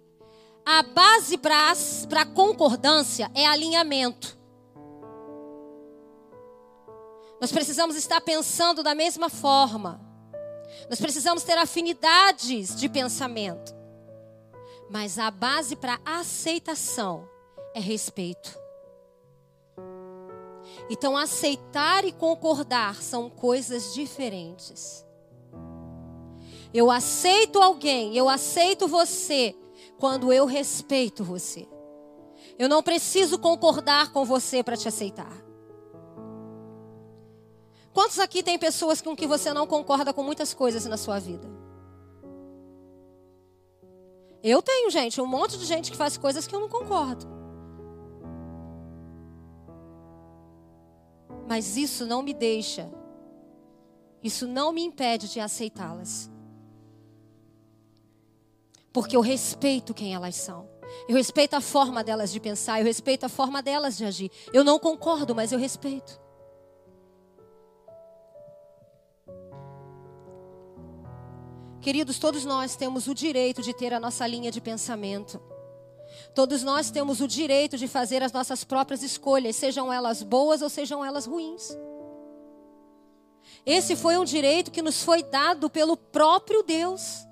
A 0.65 0.83
base 0.83 1.37
para 1.37 2.25
concordância 2.35 3.31
é 3.33 3.45
alinhamento. 3.45 4.37
Nós 7.39 7.49
precisamos 7.49 7.95
estar 7.95 8.19
pensando 8.19 8.83
da 8.83 8.93
mesma 8.93 9.29
forma. 9.29 10.01
Nós 10.89 10.99
precisamos 10.99 11.43
ter 11.43 11.57
afinidades 11.57 12.75
de 12.75 12.89
pensamento. 12.89 13.73
Mas 14.89 15.17
a 15.17 15.31
base 15.31 15.77
para 15.77 15.97
aceitação 16.03 17.25
é 17.73 17.79
respeito. 17.79 18.59
Então, 20.89 21.15
aceitar 21.15 22.03
e 22.03 22.11
concordar 22.11 23.01
são 23.01 23.29
coisas 23.29 23.93
diferentes. 23.93 25.05
Eu 26.73 26.89
aceito 26.89 27.61
alguém, 27.61 28.15
eu 28.15 28.27
aceito 28.27 28.87
você 28.87 29.55
quando 29.99 30.33
eu 30.33 30.45
respeito 30.45 31.23
você. 31.23 31.67
Eu 32.57 32.67
não 32.67 32.81
preciso 32.81 33.37
concordar 33.37 34.11
com 34.11 34.25
você 34.25 34.63
para 34.63 34.77
te 34.77 34.87
aceitar. 34.87 35.31
Quantos 37.93 38.19
aqui 38.19 38.43
tem 38.43 38.57
pessoas 38.57 39.01
com 39.01 39.15
que 39.15 39.27
você 39.27 39.53
não 39.53 39.67
concorda 39.67 40.13
com 40.13 40.23
muitas 40.23 40.53
coisas 40.53 40.85
na 40.85 40.97
sua 40.97 41.19
vida? 41.19 41.47
Eu 44.41 44.61
tenho, 44.61 44.89
gente, 44.89 45.19
um 45.19 45.25
monte 45.25 45.57
de 45.57 45.65
gente 45.65 45.91
que 45.91 45.97
faz 45.97 46.17
coisas 46.17 46.47
que 46.47 46.55
eu 46.55 46.59
não 46.59 46.69
concordo. 46.69 47.38
Mas 51.49 51.75
isso 51.75 52.05
não 52.05 52.21
me 52.21 52.31
deixa, 52.31 52.87
isso 54.21 54.47
não 54.47 54.71
me 54.71 54.83
impede 54.83 55.27
de 55.27 55.39
aceitá-las. 55.39 56.29
Porque 58.93 59.17
eu 59.17 59.21
respeito 59.21 59.91
quem 59.91 60.13
elas 60.13 60.35
são. 60.35 60.69
Eu 61.07 61.15
respeito 61.15 61.55
a 61.55 61.61
forma 61.61 62.03
delas 62.03 62.31
de 62.31 62.39
pensar, 62.39 62.79
eu 62.79 62.85
respeito 62.85 63.25
a 63.25 63.29
forma 63.29 63.63
delas 63.63 63.97
de 63.97 64.05
agir. 64.05 64.31
Eu 64.53 64.63
não 64.63 64.77
concordo, 64.77 65.33
mas 65.33 65.51
eu 65.51 65.57
respeito. 65.57 66.21
Queridos, 71.81 72.19
todos 72.19 72.45
nós 72.45 72.75
temos 72.75 73.07
o 73.07 73.15
direito 73.15 73.63
de 73.63 73.73
ter 73.73 73.91
a 73.91 73.99
nossa 73.99 74.27
linha 74.27 74.51
de 74.51 74.61
pensamento. 74.61 75.41
Todos 76.33 76.63
nós 76.63 76.91
temos 76.91 77.21
o 77.21 77.27
direito 77.27 77.77
de 77.77 77.87
fazer 77.87 78.23
as 78.23 78.31
nossas 78.31 78.63
próprias 78.63 79.03
escolhas, 79.03 79.55
sejam 79.55 79.91
elas 79.91 80.23
boas 80.23 80.61
ou 80.61 80.69
sejam 80.69 81.03
elas 81.03 81.25
ruins. 81.25 81.77
Esse 83.65 83.95
foi 83.95 84.17
um 84.17 84.23
direito 84.23 84.71
que 84.71 84.81
nos 84.81 85.03
foi 85.03 85.23
dado 85.23 85.69
pelo 85.69 85.97
próprio 85.97 86.63
Deus. 86.63 87.27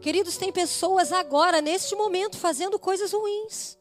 Queridos, 0.00 0.36
tem 0.36 0.50
pessoas 0.50 1.12
agora, 1.12 1.60
neste 1.60 1.94
momento, 1.94 2.36
fazendo 2.36 2.78
coisas 2.78 3.12
ruins. 3.12 3.78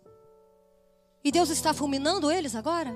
E 1.24 1.32
Deus 1.32 1.50
está 1.50 1.74
fulminando 1.74 2.32
eles 2.32 2.56
agora? 2.56 2.96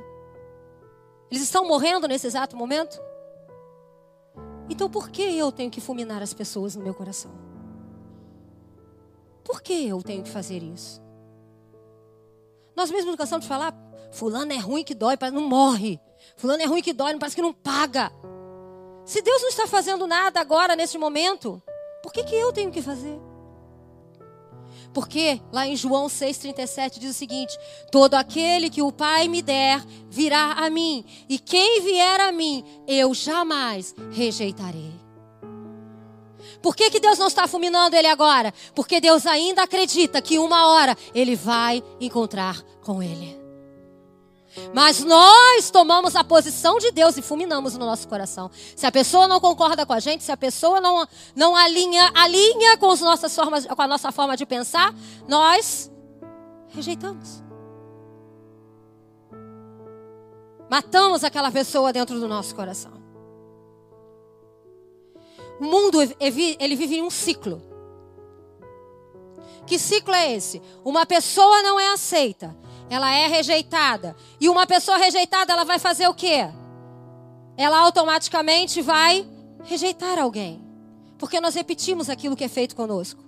Eles 1.30 1.44
estão 1.44 1.68
morrendo 1.68 2.08
nesse 2.08 2.27
exato 2.27 2.56
momento? 2.56 3.00
Então 4.70 4.89
por 4.89 5.10
que 5.10 5.22
eu 5.22 5.51
tenho 5.51 5.70
que 5.70 5.82
fulminar 5.82 6.22
as 6.22 6.34
pessoas 6.34 6.75
no 6.75 6.84
meu 6.84 6.94
coração? 6.94 7.45
Por 9.46 9.62
que 9.62 9.88
eu 9.88 10.02
tenho 10.02 10.24
que 10.24 10.30
fazer 10.30 10.62
isso? 10.64 11.02
Nós 12.75 12.90
mesmos 12.90 13.16
cansamos 13.16 13.46
de 13.46 13.48
falar, 13.48 13.74
fulano 14.12 14.52
é 14.52 14.58
ruim 14.58 14.84
que 14.84 14.96
dói, 14.96 15.16
não 15.32 15.48
morre. 15.48 16.00
Fulano 16.36 16.64
é 16.64 16.66
ruim 16.66 16.82
que 16.82 16.92
dói, 16.92 17.16
parece 17.18 17.36
que 17.36 17.42
não 17.42 17.54
paga. 17.54 18.12
Se 19.06 19.22
Deus 19.22 19.42
não 19.44 19.50
está 19.50 19.68
fazendo 19.68 20.08
nada 20.08 20.42
agora, 20.42 20.75
neste 20.75 20.98
momento, 20.98 21.62
por 22.02 22.12
que, 22.12 22.24
que 22.24 22.36
eu 22.36 22.52
tenho 22.52 22.72
que 22.72 22.82
fazer? 22.82 23.22
Porque 24.96 25.40
lá 25.52 25.68
em 25.68 25.75
João 25.75 26.08
6,37 26.08 26.98
diz 26.98 27.12
o 27.12 27.14
seguinte: 27.14 27.56
Todo 27.92 28.16
aquele 28.16 28.70
que 28.70 28.82
o 28.82 28.92
Pai 28.92 29.28
me 29.28 29.42
der 29.42 29.80
virá 30.10 30.54
a 30.54 30.70
mim, 30.70 31.06
e 31.30 31.38
quem 31.38 31.82
vier 31.82 32.20
a 32.20 32.32
mim, 32.32 32.64
eu 32.88 33.14
jamais 33.14 33.94
rejeitarei. 34.12 35.05
Por 36.65 36.75
que, 36.75 36.89
que 36.89 37.00
Deus 37.00 37.19
não 37.19 37.27
está 37.27 37.48
fulminando 37.48 37.95
ele 37.95 38.07
agora? 38.07 38.51
Porque 38.74 39.00
Deus 39.00 39.27
ainda 39.27 39.62
acredita 39.62 40.19
que 40.19 40.39
uma 40.39 40.65
hora 40.65 40.98
ele 41.13 41.36
vai 41.36 41.84
encontrar 42.01 42.60
com 42.81 43.03
ele. 43.03 43.39
Mas 44.74 45.03
nós 45.03 45.69
tomamos 45.69 46.15
a 46.15 46.24
posição 46.24 46.79
de 46.79 46.89
Deus 46.89 47.17
e 47.17 47.22
fulminamos 47.22 47.77
no 47.77 47.86
nosso 47.86 48.07
coração. 48.07 48.50
Se 48.75 48.84
a 48.84 48.91
pessoa 48.91 49.27
não 49.27 49.39
concorda 49.39 49.86
com 49.86 49.93
a 49.93 50.00
gente, 50.00 50.24
se 50.24 50.31
a 50.31 50.38
pessoa 50.38 50.81
não, 50.81 51.07
não 51.36 51.55
alinha, 51.55 52.12
alinha 52.15 52.75
com, 52.79 52.89
as 52.89 53.00
nossas 53.00 53.36
formas, 53.36 53.67
com 53.67 53.81
a 53.84 53.88
nossa 53.88 54.12
forma 54.12 54.36
de 54.36 54.48
pensar, 54.48 54.91
nós 55.27 55.91
rejeitamos. 56.69 57.43
Matamos 60.67 61.24
aquela 61.24 61.51
pessoa 61.51 61.93
dentro 61.93 62.19
do 62.19 62.27
nosso 62.27 62.55
coração. 62.55 62.95
O 65.60 65.66
mundo, 65.66 66.00
ele 66.02 66.76
vive 66.76 66.98
em 66.98 67.02
um 67.02 67.10
ciclo. 67.10 67.62
Que 69.66 69.80
ciclo 69.80 70.14
é 70.14 70.34
esse? 70.34 70.62
Uma 70.84 71.06
pessoa 71.06 71.64
não 71.64 71.80
é 71.80 71.92
aceita 71.92 72.56
ela 72.90 73.12
é 73.12 73.28
rejeitada. 73.28 74.16
E 74.40 74.50
uma 74.50 74.68
pessoa 74.68 74.98
rejeitada, 74.98 75.54
ela 75.54 75.64
vai 75.64 75.80
fazer 75.80 76.08
o 76.08 76.14
quê? 76.14 76.48
Ela 77.58 77.80
automaticamente 77.80 78.82
vai 78.82 79.28
rejeitar 79.64 80.20
alguém. 80.20 80.64
Porque 81.18 81.40
nós 81.40 81.56
repetimos 81.56 82.10
aquilo 82.10 82.36
que 82.36 82.44
é 82.44 82.50
feito 82.50 82.76
conosco. 82.76 83.24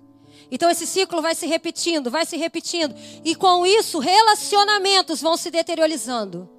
Então 0.52 0.70
esse 0.70 0.86
ciclo 0.86 1.22
vai 1.22 1.36
se 1.36 1.48
repetindo, 1.48 2.12
vai 2.12 2.26
se 2.26 2.38
repetindo. 2.38 2.96
E 3.24 3.36
com 3.36 3.66
isso, 3.66 4.00
relacionamentos 4.00 5.22
vão 5.22 5.36
se 5.36 5.50
deteriorando, 5.50 6.50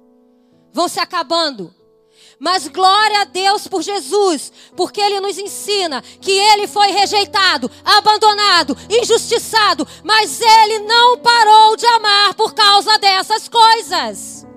vão 0.71 0.87
se 0.87 0.99
acabando. 0.99 1.73
Mas 2.39 2.69
glória 2.69 3.21
a 3.21 3.25
Deus 3.25 3.67
por 3.67 3.81
Jesus, 3.81 4.53
porque 4.73 5.01
Ele 5.01 5.19
nos 5.19 5.37
ensina 5.37 6.01
que 6.21 6.31
Ele 6.31 6.67
foi 6.67 6.89
rejeitado, 6.91 7.69
abandonado, 7.83 8.77
injustiçado, 8.89 9.85
mas 10.05 10.39
Ele 10.39 10.79
não 10.79 11.17
parou 11.17 11.75
de 11.75 11.85
amar 11.85 12.33
por 12.35 12.53
causa 12.53 12.97
dessas 12.97 13.49
coisas. 13.49 14.47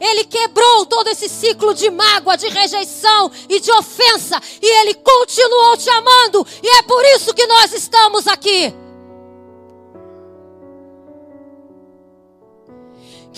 Ele 0.00 0.24
quebrou 0.24 0.86
todo 0.86 1.08
esse 1.08 1.28
ciclo 1.28 1.74
de 1.74 1.90
mágoa, 1.90 2.36
de 2.36 2.48
rejeição 2.48 3.30
e 3.46 3.60
de 3.60 3.70
ofensa, 3.72 4.40
e 4.62 4.80
Ele 4.80 4.94
continuou 4.94 5.76
te 5.76 5.90
amando, 5.90 6.46
e 6.62 6.68
é 6.78 6.82
por 6.82 7.04
isso 7.04 7.34
que 7.34 7.46
nós 7.46 7.74
estamos 7.74 8.26
aqui. 8.26 8.72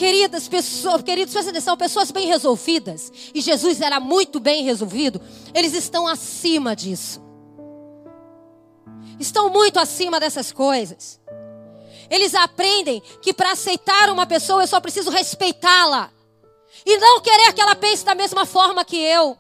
Queridas 0.01 0.49
pessoas, 0.49 1.03
queridos, 1.03 1.35
presta 1.35 1.51
atenção, 1.51 1.77
pessoas 1.77 2.11
bem 2.11 2.27
resolvidas, 2.27 3.13
e 3.35 3.41
Jesus 3.43 3.83
era 3.83 4.01
muito 4.01 4.41
bem 4.41 4.65
resolvido, 4.65 5.21
eles 5.53 5.75
estão 5.75 6.09
acima 6.09 6.75
disso. 6.75 7.21
Estão 9.19 9.51
muito 9.51 9.79
acima 9.79 10.19
dessas 10.19 10.53
coisas. 10.53 11.21
Eles 12.09 12.35
aprendem 12.35 13.03
que 13.21 13.35
para 13.35 13.53
aceitar 13.53 14.09
uma 14.09 14.25
pessoa 14.25 14.63
eu 14.63 14.67
só 14.67 14.81
preciso 14.81 15.11
respeitá-la. 15.11 16.11
E 16.87 16.97
não 16.97 17.21
querer 17.21 17.53
que 17.53 17.61
ela 17.61 17.77
pense 17.77 18.03
da 18.03 18.15
mesma 18.15 18.47
forma 18.47 18.83
que 18.87 18.97
eu. 18.97 19.37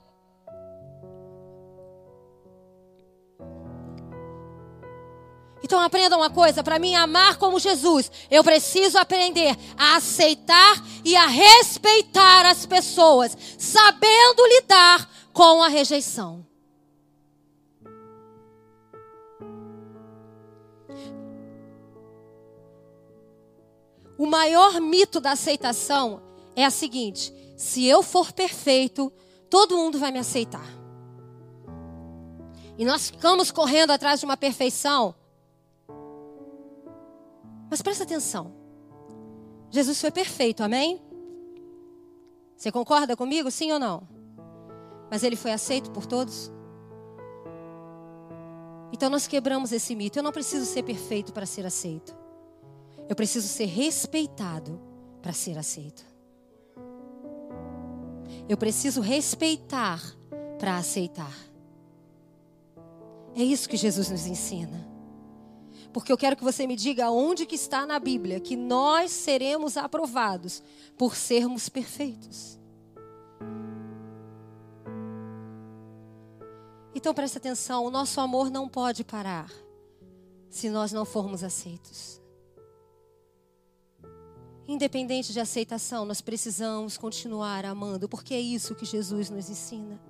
Então 5.70 5.80
aprenda 5.80 6.16
uma 6.16 6.28
coisa, 6.28 6.64
para 6.64 6.80
mim 6.80 6.96
amar 6.96 7.38
como 7.38 7.60
Jesus, 7.60 8.10
eu 8.28 8.42
preciso 8.42 8.98
aprender 8.98 9.56
a 9.78 9.94
aceitar 9.94 10.84
e 11.04 11.14
a 11.14 11.28
respeitar 11.28 12.44
as 12.44 12.66
pessoas, 12.66 13.38
sabendo 13.56 14.44
lidar 14.48 15.08
com 15.32 15.62
a 15.62 15.68
rejeição. 15.68 16.44
O 24.18 24.26
maior 24.26 24.80
mito 24.80 25.20
da 25.20 25.30
aceitação 25.30 26.20
é 26.56 26.64
a 26.64 26.70
seguinte: 26.70 27.32
se 27.56 27.86
eu 27.86 28.02
for 28.02 28.32
perfeito, 28.32 29.12
todo 29.48 29.76
mundo 29.76 30.00
vai 30.00 30.10
me 30.10 30.18
aceitar. 30.18 30.66
E 32.76 32.84
nós 32.84 33.08
ficamos 33.10 33.52
correndo 33.52 33.92
atrás 33.92 34.18
de 34.18 34.26
uma 34.26 34.36
perfeição 34.36 35.14
mas 37.70 37.80
presta 37.80 38.02
atenção. 38.02 38.52
Jesus 39.70 40.00
foi 40.00 40.10
perfeito, 40.10 40.62
amém? 40.64 41.00
Você 42.56 42.72
concorda 42.72 43.16
comigo, 43.16 43.50
sim 43.50 43.70
ou 43.72 43.78
não? 43.78 44.06
Mas 45.10 45.22
ele 45.22 45.36
foi 45.36 45.52
aceito 45.52 45.90
por 45.92 46.04
todos? 46.04 46.50
Então 48.92 49.08
nós 49.08 49.26
quebramos 49.26 49.72
esse 49.72 49.94
mito. 49.94 50.18
Eu 50.18 50.22
não 50.22 50.32
preciso 50.32 50.66
ser 50.66 50.82
perfeito 50.82 51.32
para 51.32 51.46
ser 51.46 51.64
aceito. 51.64 52.14
Eu 53.08 53.14
preciso 53.16 53.46
ser 53.46 53.66
respeitado 53.66 54.80
para 55.22 55.32
ser 55.32 55.56
aceito. 55.56 56.04
Eu 58.48 58.56
preciso 58.56 59.00
respeitar 59.00 60.00
para 60.58 60.76
aceitar. 60.76 61.34
É 63.34 63.42
isso 63.42 63.68
que 63.68 63.76
Jesus 63.76 64.10
nos 64.10 64.26
ensina. 64.26 64.89
Porque 65.92 66.12
eu 66.12 66.16
quero 66.16 66.36
que 66.36 66.44
você 66.44 66.66
me 66.66 66.76
diga 66.76 67.10
onde 67.10 67.46
que 67.46 67.54
está 67.54 67.84
na 67.84 67.98
Bíblia 67.98 68.40
que 68.40 68.56
nós 68.56 69.10
seremos 69.10 69.76
aprovados 69.76 70.62
por 70.96 71.16
sermos 71.16 71.68
perfeitos. 71.68 72.58
Então 76.94 77.14
preste 77.14 77.38
atenção, 77.38 77.84
o 77.84 77.90
nosso 77.90 78.20
amor 78.20 78.50
não 78.50 78.68
pode 78.68 79.04
parar 79.04 79.50
se 80.48 80.68
nós 80.68 80.92
não 80.92 81.04
formos 81.04 81.42
aceitos. 81.42 82.20
Independente 84.66 85.32
de 85.32 85.40
aceitação, 85.40 86.04
nós 86.04 86.20
precisamos 86.20 86.96
continuar 86.96 87.64
amando, 87.64 88.08
porque 88.08 88.34
é 88.34 88.40
isso 88.40 88.74
que 88.74 88.84
Jesus 88.84 89.30
nos 89.30 89.48
ensina. 89.50 90.09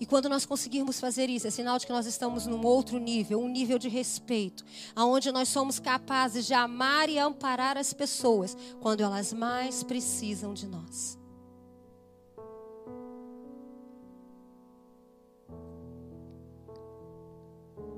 E 0.00 0.06
quando 0.06 0.28
nós 0.28 0.46
conseguirmos 0.46 1.00
fazer 1.00 1.28
isso, 1.28 1.46
é 1.46 1.50
sinal 1.50 1.78
de 1.78 1.86
que 1.86 1.92
nós 1.92 2.06
estamos 2.06 2.46
num 2.46 2.64
outro 2.64 2.98
nível, 2.98 3.40
um 3.40 3.48
nível 3.48 3.78
de 3.78 3.88
respeito, 3.88 4.64
aonde 4.94 5.32
nós 5.32 5.48
somos 5.48 5.78
capazes 5.78 6.46
de 6.46 6.54
amar 6.54 7.08
e 7.08 7.18
amparar 7.18 7.76
as 7.76 7.92
pessoas 7.92 8.56
quando 8.80 9.02
elas 9.02 9.32
mais 9.32 9.82
precisam 9.82 10.54
de 10.54 10.66
nós. 10.66 11.18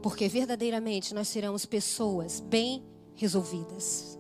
Porque 0.03 0.29
verdadeiramente 0.29 1.15
nós 1.15 1.29
seremos 1.29 1.67
pessoas 1.67 2.41
bem 2.41 2.83
resolvidas. 3.15 4.19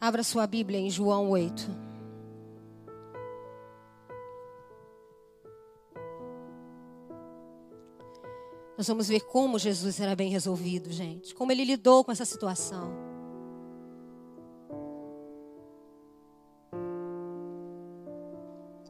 Abra 0.00 0.22
sua 0.22 0.46
Bíblia 0.46 0.78
em 0.78 0.90
João 0.90 1.30
8. 1.30 1.85
Nós 8.76 8.86
vamos 8.86 9.08
ver 9.08 9.20
como 9.20 9.58
Jesus 9.58 9.98
era 10.00 10.14
bem 10.14 10.28
resolvido, 10.28 10.92
gente. 10.92 11.34
Como 11.34 11.50
ele 11.50 11.64
lidou 11.64 12.04
com 12.04 12.12
essa 12.12 12.24
situação. 12.24 12.92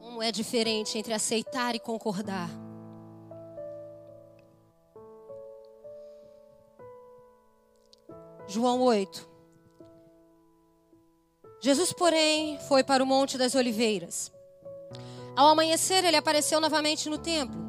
Como 0.00 0.22
é 0.22 0.32
diferente 0.32 0.98
entre 0.98 1.14
aceitar 1.14 1.74
e 1.74 1.78
concordar. 1.78 2.50
João 8.48 8.80
8. 8.82 9.28
Jesus, 11.60 11.92
porém, 11.92 12.58
foi 12.68 12.84
para 12.84 13.02
o 13.02 13.06
Monte 13.06 13.36
das 13.36 13.54
Oliveiras. 13.54 14.32
Ao 15.36 15.48
amanhecer, 15.48 16.04
ele 16.04 16.16
apareceu 16.16 16.60
novamente 16.60 17.08
no 17.10 17.18
templo, 17.18 17.65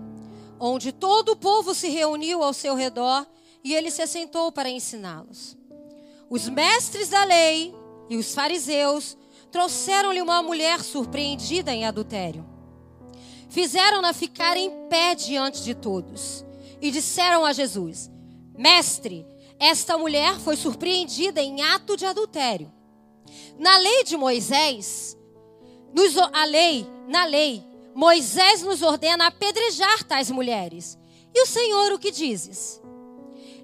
onde 0.59 0.91
todo 0.91 1.33
o 1.33 1.35
povo 1.35 1.73
se 1.73 1.89
reuniu 1.89 2.43
ao 2.43 2.53
seu 2.53 2.75
redor 2.75 3.25
e 3.63 3.73
ele 3.73 3.91
se 3.91 4.01
assentou 4.01 4.51
para 4.51 4.69
ensiná-los. 4.69 5.57
Os 6.29 6.49
mestres 6.49 7.09
da 7.09 7.23
lei 7.23 7.73
e 8.09 8.17
os 8.17 8.33
fariseus 8.33 9.17
trouxeram-lhe 9.51 10.21
uma 10.21 10.41
mulher 10.41 10.81
surpreendida 10.81 11.73
em 11.73 11.85
adultério. 11.85 12.45
Fizeram-na 13.49 14.13
ficar 14.13 14.57
em 14.57 14.87
pé 14.89 15.15
diante 15.15 15.63
de 15.63 15.73
todos 15.73 16.45
e 16.81 16.91
disseram 16.91 17.45
a 17.45 17.53
Jesus: 17.53 18.11
Mestre, 18.57 19.25
esta 19.59 19.97
mulher 19.97 20.37
foi 20.39 20.55
surpreendida 20.55 21.41
em 21.41 21.61
ato 21.61 21.95
de 21.95 22.05
adultério. 22.05 22.71
Na 23.57 23.77
lei 23.77 24.03
de 24.03 24.15
Moisés, 24.15 25.17
nos, 25.93 26.15
a 26.17 26.45
lei, 26.45 26.85
na 27.07 27.25
lei, 27.25 27.63
Moisés 27.97 28.61
nos 28.61 28.83
ordena 28.83 29.25
apedrejar 29.25 30.03
tais 30.03 30.29
mulheres. 30.29 30.99
E 31.33 31.41
o 31.41 31.47
Senhor 31.47 31.91
o 31.93 31.97
que 31.97 32.11
dizes? 32.11 32.79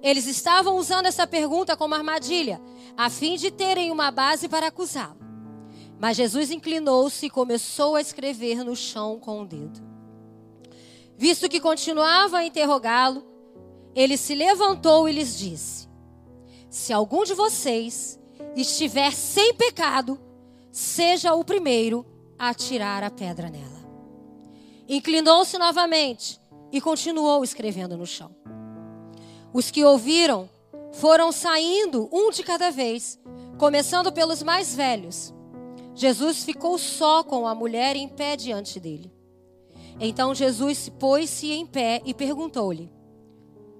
Eles 0.02 0.26
estavam 0.26 0.76
usando 0.76 1.06
essa 1.06 1.28
pergunta 1.28 1.78
como 1.78 1.94
armadilha, 1.94 2.60
a 2.98 3.12
fim 3.12 3.36
de 3.36 3.52
terem 3.52 3.92
uma 3.92 4.10
base 4.10 4.50
para 4.50 4.70
acusá-lo. 4.70 5.20
Mas 6.00 6.18
Jesus 6.18 6.50
inclinou-se 6.50 7.28
e 7.28 7.30
começou 7.30 7.96
a 7.96 8.02
escrever 8.02 8.64
no 8.64 8.76
chão 8.76 9.20
com 9.20 9.38
o 9.38 9.42
um 9.42 9.46
dedo. 9.46 9.80
Visto 11.16 11.48
que 11.48 11.60
continuava 11.60 12.40
a 12.40 12.44
interrogá-lo, 12.44 13.24
ele 13.94 14.18
se 14.18 14.34
levantou 14.34 15.08
e 15.08 15.12
lhes 15.12 15.38
disse: 15.38 15.88
Se 16.72 16.92
algum 16.92 17.24
de 17.24 17.36
vocês 17.36 18.20
estiver 18.56 19.14
sem 19.14 19.54
pecado, 19.54 20.20
seja 20.72 21.36
o 21.36 21.46
primeiro 21.46 22.04
a 22.40 22.50
atirar 22.50 23.04
a 23.04 23.12
pedra 23.12 23.48
nela. 23.48 23.73
Inclinou-se 24.88 25.58
novamente 25.58 26.40
e 26.72 26.82
continuou 26.82 27.44
escrevendo 27.44 27.98
no 27.98 28.06
chão. 28.06 28.36
Os 29.54 29.70
que 29.70 29.84
ouviram 29.84 30.50
foram 30.94 31.32
saindo 31.32 32.10
um 32.12 32.30
de 32.32 32.44
cada 32.44 32.72
vez, 32.72 33.20
começando 33.58 34.12
pelos 34.12 34.44
mais 34.44 34.76
velhos. 34.76 35.34
Jesus 35.96 36.44
ficou 36.44 36.78
só 36.78 37.24
com 37.24 37.48
a 37.48 37.54
mulher 37.54 37.96
em 37.96 38.08
pé 38.08 38.36
diante 38.36 38.80
dele. 38.80 39.12
Então 40.00 40.34
Jesus 40.34 40.90
pôs-se 40.90 41.52
em 41.52 41.66
pé 41.66 42.02
e 42.04 42.14
perguntou-lhe: 42.14 42.92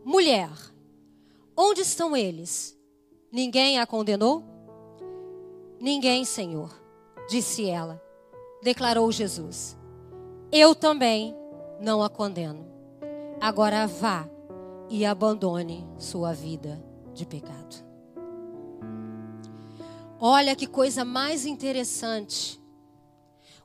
Mulher, 0.06 0.50
onde 1.58 1.82
estão 1.82 2.16
eles? 2.16 2.78
Ninguém 3.32 3.80
a 3.80 3.88
condenou? 3.88 4.44
Ninguém, 5.80 6.24
Senhor, 6.24 6.72
disse 7.28 7.68
ela. 7.68 8.02
Declarou 8.62 9.12
Jesus: 9.12 9.76
Eu 10.56 10.76
também 10.76 11.36
não 11.82 12.04
a 12.04 12.10
condeno. 12.12 12.64
Agora 13.42 13.88
vá 13.88 14.30
e 14.88 15.04
abandone 15.04 15.84
sua 15.98 16.32
vida 16.32 16.80
de 17.12 17.26
pecado. 17.26 17.84
Olha 20.20 20.56
que 20.56 20.68
coisa 20.68 21.04
mais 21.04 21.48
interessante. 21.48 22.62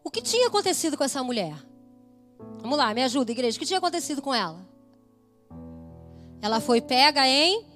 O 0.03 0.11
que 0.11 0.23
tinha 0.23 0.49
acontecido 0.49 0.97
com 0.97 1.05
essa 1.05 1.23
mulher? 1.23 1.63
Vamos 2.63 2.79
lá, 2.79 2.95
me 2.95 3.03
ajuda, 3.03 3.33
igreja. 3.33 3.59
O 3.59 3.61
que 3.61 3.67
tinha 3.67 3.79
acontecido 3.79 4.23
com 4.23 4.35
ela? 4.35 4.67
Ela 6.41 6.59
foi 6.59 6.81
pega 6.81 7.29
em 7.29 7.67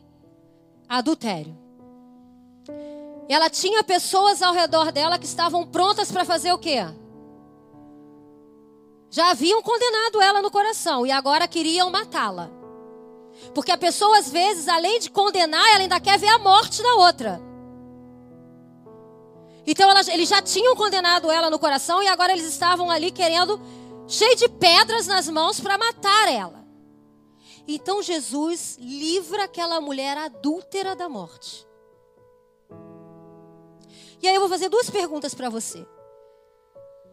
adultério. 0.89 1.55
Ela 3.29 3.51
tinha 3.51 3.85
pessoas 3.85 4.41
ao 4.41 4.55
redor 4.55 4.91
dela 4.91 5.19
que 5.19 5.27
estavam 5.27 5.67
prontas 5.67 6.11
para 6.11 6.25
fazer 6.25 6.51
o 6.55 6.59
quê? 6.59 6.79
Já 9.13 9.31
haviam 9.31 9.61
condenado 9.61 10.23
ela 10.23 10.41
no 10.41 10.51
coração 10.51 11.07
e 11.07 11.11
agora 11.11 11.47
queriam 11.47 11.91
matá-la. 11.91 12.51
Porque 13.55 13.71
a 13.71 13.77
pessoa, 13.77 14.17
às 14.17 14.31
vezes, 14.31 14.69
além 14.69 14.99
de 15.01 15.11
condenar, 15.11 15.63
ela 15.75 15.83
ainda 15.83 16.01
quer 16.01 16.19
ver 16.19 16.29
a 16.29 16.39
morte 16.39 16.83
da 16.83 16.95
outra. 16.95 17.39
Então 19.67 19.91
ela, 19.91 20.01
eles 20.11 20.31
já 20.31 20.41
tinham 20.41 20.75
condenado 20.75 21.31
ela 21.31 21.51
no 21.51 21.59
coração 21.59 22.03
e 22.03 22.09
agora 22.09 22.33
eles 22.33 22.47
estavam 22.47 22.91
ali 22.91 23.11
querendo, 23.11 23.61
cheio 24.09 24.35
de 24.35 24.49
pedras 24.49 25.07
nas 25.07 25.29
mãos, 25.29 25.61
para 25.61 25.77
matar 25.77 26.33
ela. 26.33 26.65
Então 27.69 28.03
Jesus 28.03 28.79
livra 28.81 29.45
aquela 29.45 29.79
mulher 29.79 30.17
adúltera 30.17 30.97
da 30.97 31.07
morte. 31.07 31.67
E 34.23 34.27
aí 34.27 34.35
eu 34.35 34.41
vou 34.41 34.49
fazer 34.49 34.71
duas 34.71 34.89
perguntas 34.89 35.35
para 35.35 35.51
você. 35.51 35.87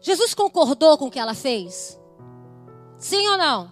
Jesus 0.00 0.34
concordou 0.34 0.96
com 0.96 1.06
o 1.06 1.10
que 1.10 1.18
ela 1.18 1.34
fez? 1.34 2.00
Sim 2.96 3.28
ou 3.28 3.36
não? 3.36 3.70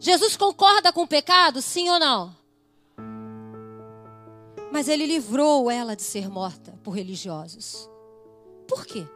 Jesus 0.00 0.36
concorda 0.36 0.92
com 0.92 1.02
o 1.02 1.08
pecado? 1.08 1.60
Sim 1.60 1.90
ou 1.90 1.98
não? 1.98 2.34
Mas 4.72 4.88
ele 4.88 5.06
livrou 5.06 5.70
ela 5.70 5.94
de 5.94 6.02
ser 6.02 6.28
morta 6.30 6.78
por 6.82 6.92
religiosos. 6.92 7.88
Por 8.66 8.86
quê? 8.86 9.06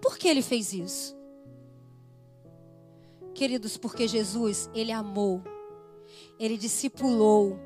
Por 0.00 0.16
que 0.16 0.28
ele 0.28 0.42
fez 0.42 0.72
isso? 0.72 1.16
Queridos, 3.34 3.76
porque 3.76 4.06
Jesus, 4.06 4.70
ele 4.72 4.92
amou, 4.92 5.42
ele 6.38 6.56
discipulou, 6.56 7.58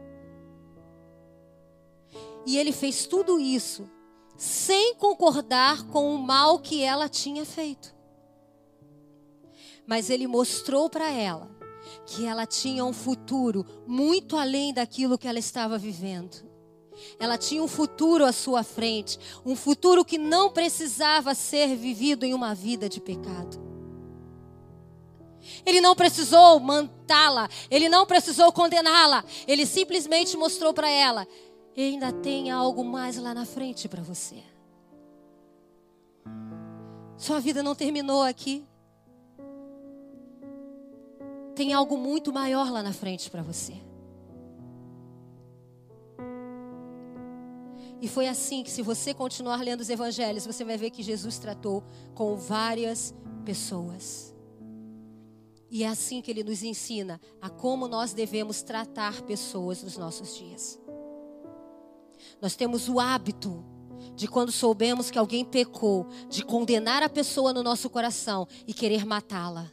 e 2.46 2.58
ele 2.58 2.72
fez 2.72 3.06
tudo 3.06 3.38
isso 3.38 3.88
sem 4.40 4.94
concordar 4.94 5.86
com 5.88 6.14
o 6.14 6.18
mal 6.18 6.60
que 6.60 6.82
ela 6.82 7.10
tinha 7.10 7.44
feito. 7.44 7.94
Mas 9.86 10.08
ele 10.08 10.26
mostrou 10.26 10.88
para 10.88 11.10
ela 11.10 11.54
que 12.06 12.24
ela 12.24 12.46
tinha 12.46 12.82
um 12.82 12.92
futuro 12.94 13.66
muito 13.86 14.38
além 14.38 14.72
daquilo 14.72 15.18
que 15.18 15.28
ela 15.28 15.38
estava 15.38 15.76
vivendo. 15.76 16.42
Ela 17.18 17.36
tinha 17.36 17.62
um 17.62 17.68
futuro 17.68 18.24
à 18.24 18.32
sua 18.32 18.62
frente, 18.62 19.18
um 19.44 19.54
futuro 19.54 20.06
que 20.06 20.16
não 20.16 20.50
precisava 20.50 21.34
ser 21.34 21.76
vivido 21.76 22.24
em 22.24 22.32
uma 22.32 22.54
vida 22.54 22.88
de 22.88 22.98
pecado. 22.98 23.60
Ele 25.66 25.82
não 25.82 25.94
precisou 25.94 26.58
mantá-la, 26.60 27.46
ele 27.70 27.90
não 27.90 28.06
precisou 28.06 28.50
condená-la, 28.52 29.22
ele 29.46 29.66
simplesmente 29.66 30.34
mostrou 30.34 30.72
para 30.72 30.88
ela 30.88 31.28
e 31.76 31.82
ainda 31.82 32.12
tem 32.12 32.50
algo 32.50 32.84
mais 32.84 33.16
lá 33.16 33.32
na 33.32 33.44
frente 33.44 33.88
para 33.88 34.02
você. 34.02 34.42
Sua 37.16 37.38
vida 37.38 37.62
não 37.62 37.74
terminou 37.74 38.22
aqui. 38.22 38.66
Tem 41.54 41.72
algo 41.72 41.96
muito 41.96 42.32
maior 42.32 42.70
lá 42.70 42.82
na 42.82 42.92
frente 42.92 43.30
para 43.30 43.42
você. 43.42 43.74
E 48.00 48.08
foi 48.08 48.26
assim 48.26 48.62
que, 48.62 48.70
se 48.70 48.80
você 48.80 49.12
continuar 49.12 49.62
lendo 49.62 49.82
os 49.82 49.90
evangelhos, 49.90 50.46
você 50.46 50.64
vai 50.64 50.78
ver 50.78 50.90
que 50.90 51.02
Jesus 51.02 51.38
tratou 51.38 51.84
com 52.14 52.34
várias 52.34 53.14
pessoas. 53.44 54.34
E 55.70 55.84
é 55.84 55.88
assim 55.88 56.22
que 56.22 56.30
ele 56.30 56.42
nos 56.42 56.62
ensina 56.62 57.20
a 57.40 57.50
como 57.50 57.86
nós 57.86 58.14
devemos 58.14 58.62
tratar 58.62 59.20
pessoas 59.22 59.82
nos 59.82 59.98
nossos 59.98 60.34
dias. 60.34 60.80
Nós 62.40 62.54
temos 62.54 62.88
o 62.88 62.98
hábito 62.98 63.64
de 64.14 64.26
quando 64.28 64.52
soubemos 64.52 65.10
que 65.10 65.18
alguém 65.18 65.44
pecou, 65.44 66.06
de 66.28 66.44
condenar 66.44 67.02
a 67.02 67.08
pessoa 67.08 67.52
no 67.52 67.62
nosso 67.62 67.88
coração 67.88 68.46
e 68.66 68.74
querer 68.74 69.04
matá-la. 69.04 69.70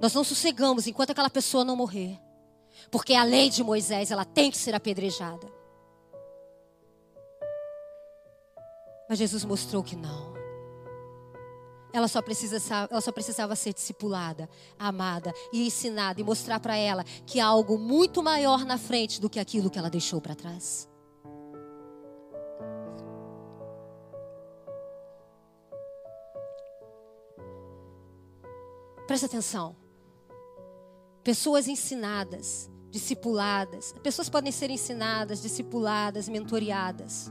Nós 0.00 0.14
não 0.14 0.24
sossegamos 0.24 0.86
enquanto 0.86 1.10
aquela 1.10 1.30
pessoa 1.30 1.64
não 1.64 1.76
morrer. 1.76 2.18
Porque 2.90 3.14
a 3.14 3.22
lei 3.22 3.50
de 3.50 3.62
Moisés, 3.62 4.10
ela 4.10 4.24
tem 4.24 4.50
que 4.50 4.56
ser 4.56 4.74
apedrejada. 4.74 5.46
Mas 9.08 9.18
Jesus 9.18 9.44
mostrou 9.44 9.82
que 9.82 9.96
não. 9.96 10.29
Ela 11.92 12.06
só, 12.06 12.22
precisa, 12.22 12.58
ela 12.90 13.00
só 13.00 13.10
precisava 13.10 13.56
ser 13.56 13.74
discipulada, 13.74 14.48
amada 14.78 15.34
e 15.52 15.66
ensinada 15.66 16.20
e 16.20 16.24
mostrar 16.24 16.60
para 16.60 16.76
ela 16.76 17.04
que 17.26 17.40
há 17.40 17.46
algo 17.46 17.78
muito 17.78 18.22
maior 18.22 18.64
na 18.64 18.78
frente 18.78 19.20
do 19.20 19.28
que 19.28 19.40
aquilo 19.40 19.68
que 19.68 19.78
ela 19.78 19.90
deixou 19.90 20.20
para 20.20 20.34
trás. 20.34 20.88
Presta 29.06 29.26
atenção. 29.26 29.74
Pessoas 31.24 31.66
ensinadas, 31.66 32.70
discipuladas. 32.90 33.92
Pessoas 34.04 34.28
podem 34.28 34.52
ser 34.52 34.70
ensinadas, 34.70 35.42
discipuladas, 35.42 36.28
mentoriadas. 36.28 37.28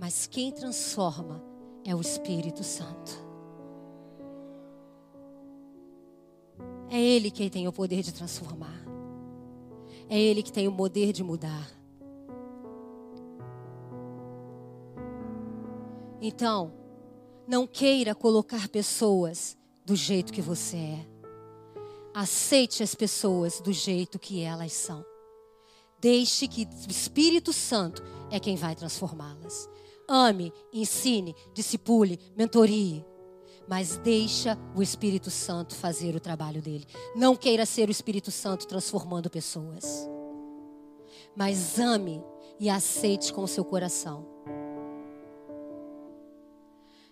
Mas 0.00 0.26
quem 0.26 0.50
transforma 0.50 1.53
é 1.84 1.94
o 1.94 2.00
Espírito 2.00 2.64
Santo. 2.64 3.22
É 6.90 7.00
Ele 7.00 7.30
quem 7.30 7.50
tem 7.50 7.66
o 7.66 7.72
poder 7.72 8.02
de 8.02 8.12
transformar. 8.12 8.84
É 10.08 10.18
Ele 10.18 10.42
que 10.42 10.52
tem 10.52 10.68
o 10.68 10.72
poder 10.72 11.12
de 11.12 11.22
mudar. 11.22 11.70
Então, 16.20 16.72
não 17.46 17.66
queira 17.66 18.14
colocar 18.14 18.68
pessoas 18.68 19.56
do 19.84 19.94
jeito 19.94 20.32
que 20.32 20.40
você 20.40 20.76
é. 20.76 21.06
Aceite 22.14 22.82
as 22.82 22.94
pessoas 22.94 23.60
do 23.60 23.72
jeito 23.72 24.18
que 24.18 24.40
elas 24.40 24.72
são. 24.72 25.04
Deixe 26.00 26.46
que 26.48 26.68
o 26.86 26.90
Espírito 26.90 27.52
Santo 27.52 28.02
é 28.30 28.38
quem 28.38 28.56
vai 28.56 28.74
transformá-las. 28.74 29.68
Ame, 30.08 30.52
ensine, 30.72 31.34
discipule, 31.52 32.18
mentorie. 32.36 33.04
Mas 33.66 33.96
deixa 33.96 34.58
o 34.74 34.82
Espírito 34.82 35.30
Santo 35.30 35.74
fazer 35.74 36.14
o 36.14 36.20
trabalho 36.20 36.60
dele. 36.60 36.86
Não 37.16 37.34
queira 37.34 37.64
ser 37.64 37.88
o 37.88 37.92
Espírito 37.92 38.30
Santo 38.30 38.66
transformando 38.66 39.30
pessoas. 39.30 40.08
Mas 41.34 41.78
ame 41.78 42.22
e 42.60 42.68
aceite 42.68 43.32
com 43.32 43.42
o 43.42 43.48
seu 43.48 43.64
coração. 43.64 44.26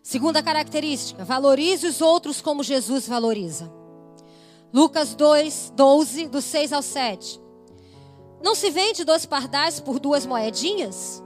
Segunda 0.02 0.42
característica, 0.42 1.24
valorize 1.24 1.86
os 1.86 2.00
outros 2.00 2.40
como 2.40 2.62
Jesus 2.62 3.06
valoriza. 3.06 3.72
Lucas 4.72 5.14
2, 5.14 5.72
12, 5.76 6.28
do 6.28 6.42
6 6.42 6.72
ao 6.72 6.82
7. 6.82 7.40
Não 8.42 8.54
se 8.54 8.70
vende 8.70 9.04
dois 9.04 9.24
pardais 9.24 9.78
por 9.78 10.00
duas 10.00 10.26
moedinhas? 10.26 11.22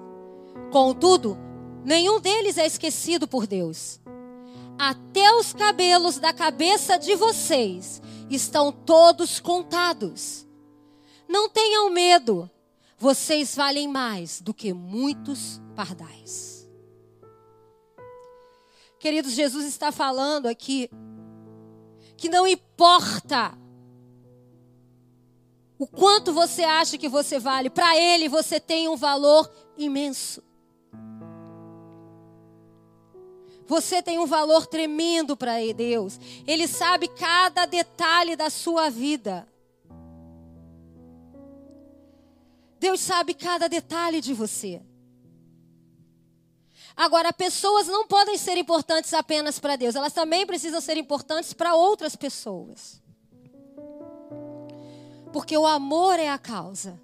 Contudo, 0.71 1.39
nenhum 1.87 2.21
deles 2.21 2.59
é 2.59 2.67
esquecido 2.67 3.27
por 3.27 3.47
Deus. 3.47 4.01
Até 4.79 5.33
os 5.37 5.55
cabelos 5.55 6.19
da 6.19 6.33
cabeça 6.33 6.99
de 6.99 7.15
vocês 7.15 8.03
estão 8.29 8.71
todos 8.71 9.41
contados. 9.41 10.47
Não 11.27 11.49
tenham 11.49 11.89
medo, 11.89 12.51
vocês 12.99 13.55
valem 13.55 13.89
mais 13.89 14.41
do 14.41 14.53
que 14.53 14.73
muitos 14.73 15.63
pardais. 15.75 16.69
Queridos, 18.99 19.33
Jesus 19.33 19.65
está 19.67 19.93
falando 19.93 20.47
aqui 20.47 20.91
que 22.17 22.29
não 22.29 22.47
importa 22.47 23.57
o 25.79 25.87
quanto 25.87 26.33
você 26.33 26.65
acha 26.65 26.97
que 26.97 27.09
você 27.09 27.39
vale, 27.39 27.69
para 27.69 27.97
Ele 27.97 28.29
você 28.29 28.59
tem 28.59 28.89
um 28.89 28.97
valor 28.97 29.51
imenso. 29.77 30.43
Você 33.67 34.03
tem 34.03 34.19
um 34.19 34.27
valor 34.27 34.67
tremendo 34.67 35.37
para 35.37 35.55
Deus. 35.75 36.19
Ele 36.47 36.69
sabe 36.69 37.09
cada 37.09 37.67
detalhe 37.67 38.37
da 38.37 38.49
sua 38.49 38.89
vida. 38.89 39.47
Deus 42.79 43.01
sabe 43.01 43.35
cada 43.35 43.69
detalhe 43.69 44.21
de 44.21 44.33
você. 44.33 44.83
Agora, 46.97 47.33
pessoas 47.33 47.87
não 47.87 48.07
podem 48.07 48.39
ser 48.39 48.57
importantes 48.57 49.13
apenas 49.13 49.59
para 49.59 49.77
Deus, 49.77 49.95
elas 49.95 50.15
também 50.15 50.47
precisam 50.47 50.81
ser 50.81 50.97
importantes 50.97 51.53
para 51.53 51.75
outras 51.75 52.17
pessoas. 52.17 53.03
Porque 55.33 55.57
o 55.57 55.67
amor 55.67 56.19
é 56.19 56.31
a 56.31 56.39
causa. 56.39 56.99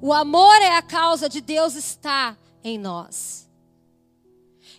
O 0.00 0.12
amor 0.12 0.56
é 0.56 0.76
a 0.76 0.82
causa 0.82 1.28
de 1.28 1.40
Deus 1.40 1.74
estar 1.74 2.36
em 2.64 2.76
nós. 2.76 3.45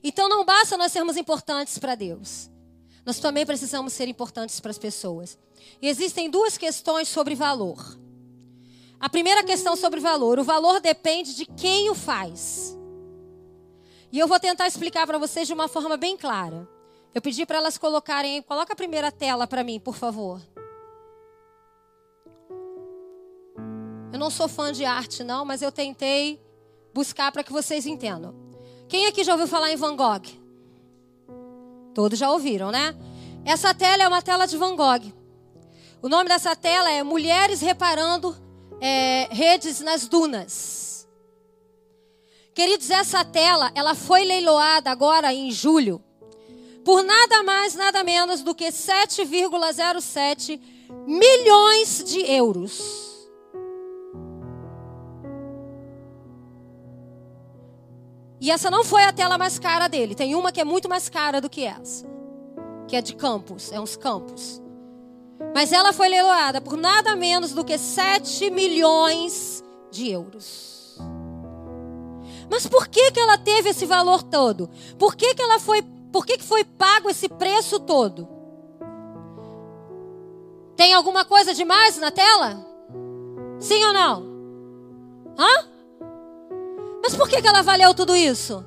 Então 0.04 0.30
não 0.30 0.46
basta 0.46 0.78
nós 0.78 0.92
sermos 0.92 1.18
importantes 1.18 1.78
para 1.78 1.96
Deus. 1.96 2.50
Nós 3.06 3.20
também 3.20 3.46
precisamos 3.46 3.94
ser 3.94 4.08
importantes 4.08 4.60
para 4.60 4.72
as 4.72 4.78
pessoas. 4.78 5.38
E 5.82 5.88
existem 5.88 6.30
duas 6.30 6.58
questões 6.58 7.08
sobre 7.08 7.36
valor. 7.36 7.98
A 9.00 9.10
primeira 9.10 9.44
questão 9.44 9.76
sobre 9.76 10.00
valor: 10.00 10.40
o 10.40 10.44
valor 10.44 10.80
depende 10.80 11.36
de 11.36 11.46
quem 11.46 11.90
o 11.90 11.96
faz. 11.96 12.78
E 14.12 14.20
eu 14.20 14.28
vou 14.28 14.40
tentar 14.40 14.68
explicar 14.68 15.06
para 15.06 15.18
vocês 15.18 15.48
de 15.48 15.54
uma 15.54 15.68
forma 15.68 15.98
bem 15.98 16.18
clara. 16.18 16.68
Eu 17.14 17.22
pedi 17.22 17.46
para 17.46 17.58
elas 17.58 17.78
colocarem, 17.78 18.42
coloca 18.42 18.74
a 18.74 18.76
primeira 18.76 19.12
tela 19.12 19.48
para 19.48 19.64
mim, 19.64 19.80
por 19.80 19.96
favor. 19.96 20.42
Eu 24.12 24.20
não 24.20 24.30
sou 24.30 24.48
fã 24.48 24.72
de 24.72 24.86
arte 24.86 25.24
não, 25.24 25.44
mas 25.44 25.62
eu 25.62 25.72
tentei 25.72 26.42
buscar 26.94 27.32
para 27.32 27.44
que 27.44 27.52
vocês 27.52 27.86
entendam. 27.86 28.47
Quem 28.88 29.06
aqui 29.06 29.24
já 29.24 29.34
ouviu 29.34 29.48
falar 29.48 29.72
em 29.72 29.76
Van 29.76 29.96
Gogh? 29.96 30.22
Todos 31.94 32.18
já 32.18 32.32
ouviram, 32.32 32.72
né? 32.72 32.96
Essa 33.44 33.74
tela 33.74 34.04
é 34.04 34.08
uma 34.08 34.22
tela 34.22 34.46
de 34.46 34.58
Van 34.58 34.76
Gogh. 34.76 35.12
O 36.02 36.10
nome 36.10 36.30
dessa 36.30 36.56
tela 36.56 36.92
é 36.92 37.04
Mulheres 37.04 37.60
Reparando 37.62 38.36
é, 38.80 39.28
Redes 39.32 39.80
nas 39.82 40.08
Dunas. 40.08 41.08
Queridos, 42.54 42.90
essa 42.90 43.24
tela, 43.26 43.72
ela 43.76 43.94
foi 43.94 44.24
leiloada 44.26 44.90
agora 44.90 45.34
em 45.34 45.52
julho 45.52 46.04
por 46.88 47.04
nada 47.04 47.44
mais, 47.44 47.76
nada 47.76 48.02
menos 48.02 48.42
do 48.42 48.56
que 48.56 48.68
7,07 48.68 50.58
milhões 51.06 52.02
de 52.02 52.22
euros. 52.32 53.07
E 58.48 58.50
essa 58.50 58.72
não 58.72 58.82
foi 58.82 59.04
a 59.04 59.12
tela 59.12 59.38
mais 59.38 59.60
cara 59.60 59.90
dele. 59.90 60.16
Tem 60.16 60.34
uma 60.34 60.54
que 60.54 60.62
é 60.62 60.64
muito 60.64 60.88
mais 60.88 61.10
cara 61.10 61.42
do 61.42 61.50
que 61.50 61.66
essa. 61.66 62.08
Que 62.88 62.96
é 62.96 63.02
de 63.02 63.14
campos, 63.14 63.74
é 63.74 63.80
uns 63.82 63.98
campos. 63.98 64.62
Mas 65.54 65.74
ela 65.74 65.92
foi 65.92 66.08
leiloada 66.08 66.62
por 66.62 66.78
nada 66.78 67.14
menos 67.14 67.52
do 67.52 67.66
que 67.66 67.78
7 67.78 68.50
milhões 68.50 69.62
de 69.92 70.10
euros. 70.10 70.98
Mas 72.50 72.66
por 72.66 72.88
que, 72.88 73.12
que 73.12 73.20
ela 73.20 73.38
teve 73.38 73.72
esse 73.72 73.86
valor 73.86 74.24
todo? 74.24 74.70
Por 74.98 75.18
que, 75.18 75.36
que 75.36 75.42
ela 75.42 75.60
foi, 75.60 75.82
por 76.14 76.26
que, 76.26 76.38
que 76.38 76.46
foi 76.46 76.64
pago 76.64 77.10
esse 77.10 77.28
preço 77.28 77.82
todo? 77.82 78.30
Tem 80.78 80.94
alguma 80.94 81.26
coisa 81.26 81.54
demais 81.54 81.98
na 81.98 82.12
tela? 82.12 82.66
Sim 83.60 83.84
ou 83.84 83.92
não? 83.92 84.24
Hã? 85.38 85.77
Mas 87.02 87.16
por 87.16 87.30
que, 87.30 87.36
ela 87.36 87.62
valeu 87.62 87.94
tudo 87.94 88.16
isso? 88.16 88.66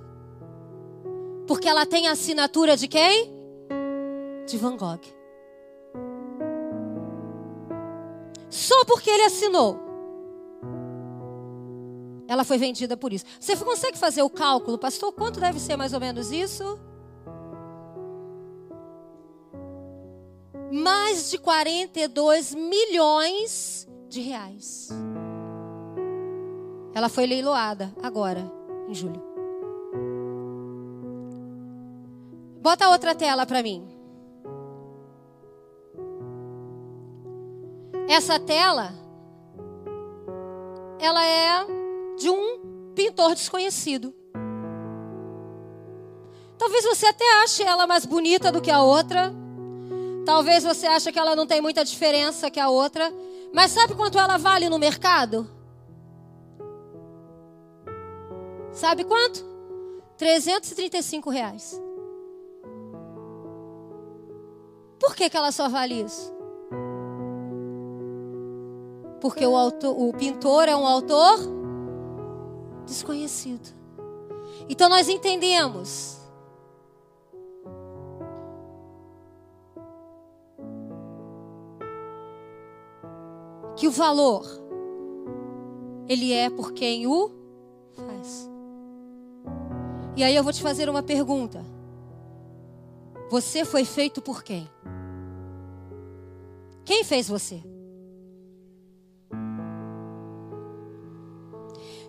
Porque 1.46 1.68
ela 1.68 1.84
tem 1.84 2.08
a 2.08 2.12
assinatura 2.12 2.76
de 2.76 2.88
quem? 2.88 3.32
De 4.46 4.56
Van 4.56 4.76
Gogh. 4.76 5.00
Só 8.48 8.84
porque 8.84 9.10
ele 9.10 9.24
assinou 9.24 9.90
ela 12.30 12.44
foi 12.44 12.58
vendida 12.58 12.96
por 12.96 13.12
isso. 13.12 13.24
Você 13.40 13.56
consegue 13.56 13.98
fazer 13.98 14.22
o 14.22 14.30
cálculo, 14.30 14.78
pastor? 14.78 15.12
Quanto 15.12 15.40
deve 15.40 15.58
ser 15.58 15.76
mais 15.76 15.92
ou 15.92 15.98
menos 15.98 16.30
isso? 16.30 16.78
Mais 20.70 21.28
de 21.28 21.38
42 21.38 22.54
milhões 22.54 23.88
de 24.08 24.20
reais. 24.20 24.90
Ela 26.94 27.08
foi 27.08 27.26
leiloada 27.26 27.92
agora, 28.02 28.50
em 28.88 28.94
julho. 28.94 29.22
Bota 32.60 32.88
outra 32.88 33.14
tela 33.14 33.46
para 33.46 33.62
mim. 33.62 33.88
Essa 38.08 38.38
tela, 38.38 38.92
ela 40.98 41.24
é 41.24 41.66
de 42.18 42.28
um 42.28 42.92
pintor 42.94 43.34
desconhecido. 43.34 44.12
Talvez 46.58 46.84
você 46.84 47.06
até 47.06 47.24
ache 47.42 47.62
ela 47.62 47.86
mais 47.86 48.04
bonita 48.04 48.52
do 48.52 48.60
que 48.60 48.70
a 48.70 48.82
outra. 48.82 49.32
Talvez 50.26 50.62
você 50.62 50.86
ache 50.86 51.10
que 51.10 51.18
ela 51.18 51.34
não 51.34 51.46
tem 51.46 51.62
muita 51.62 51.82
diferença 51.84 52.50
que 52.50 52.60
a 52.60 52.68
outra. 52.68 53.10
Mas 53.54 53.70
sabe 53.70 53.94
quanto 53.94 54.18
ela 54.18 54.36
vale 54.36 54.68
no 54.68 54.78
mercado? 54.78 55.48
Sabe 58.80 59.04
quanto? 59.04 59.44
335 60.16 61.28
reais. 61.28 61.78
Por 64.98 65.14
que, 65.14 65.28
que 65.28 65.36
ela 65.36 65.52
só 65.52 65.68
vale 65.68 66.00
isso? 66.00 66.32
Porque 69.20 69.44
o, 69.44 69.54
autor, 69.54 69.94
o 70.00 70.10
pintor 70.14 70.66
é 70.66 70.74
um 70.74 70.86
autor 70.86 71.40
desconhecido. 72.86 73.68
Então 74.66 74.88
nós 74.88 75.10
entendemos 75.10 76.18
que 83.76 83.86
o 83.86 83.90
valor 83.90 84.46
ele 86.08 86.32
é 86.32 86.48
por 86.48 86.72
quem 86.72 87.06
o 87.06 87.30
faz. 87.92 88.49
E 90.16 90.24
aí 90.24 90.34
eu 90.34 90.42
vou 90.42 90.52
te 90.52 90.62
fazer 90.62 90.88
uma 90.88 91.02
pergunta. 91.02 91.64
Você 93.30 93.64
foi 93.64 93.84
feito 93.84 94.20
por 94.20 94.42
quem? 94.42 94.68
Quem 96.84 97.04
fez 97.04 97.28
você? 97.28 97.62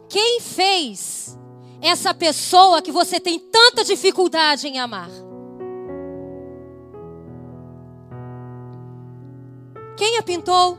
Quem 0.10 0.42
fez 0.42 1.38
essa 1.80 2.14
pessoa 2.14 2.82
que 2.82 2.92
você 2.92 3.20
tem 3.20 3.40
tanta 3.40 3.84
dificuldade 3.84 4.68
em 4.68 4.80
amar? 4.80 5.10
Quem 9.96 10.18
a 10.18 10.24
pintou? 10.24 10.78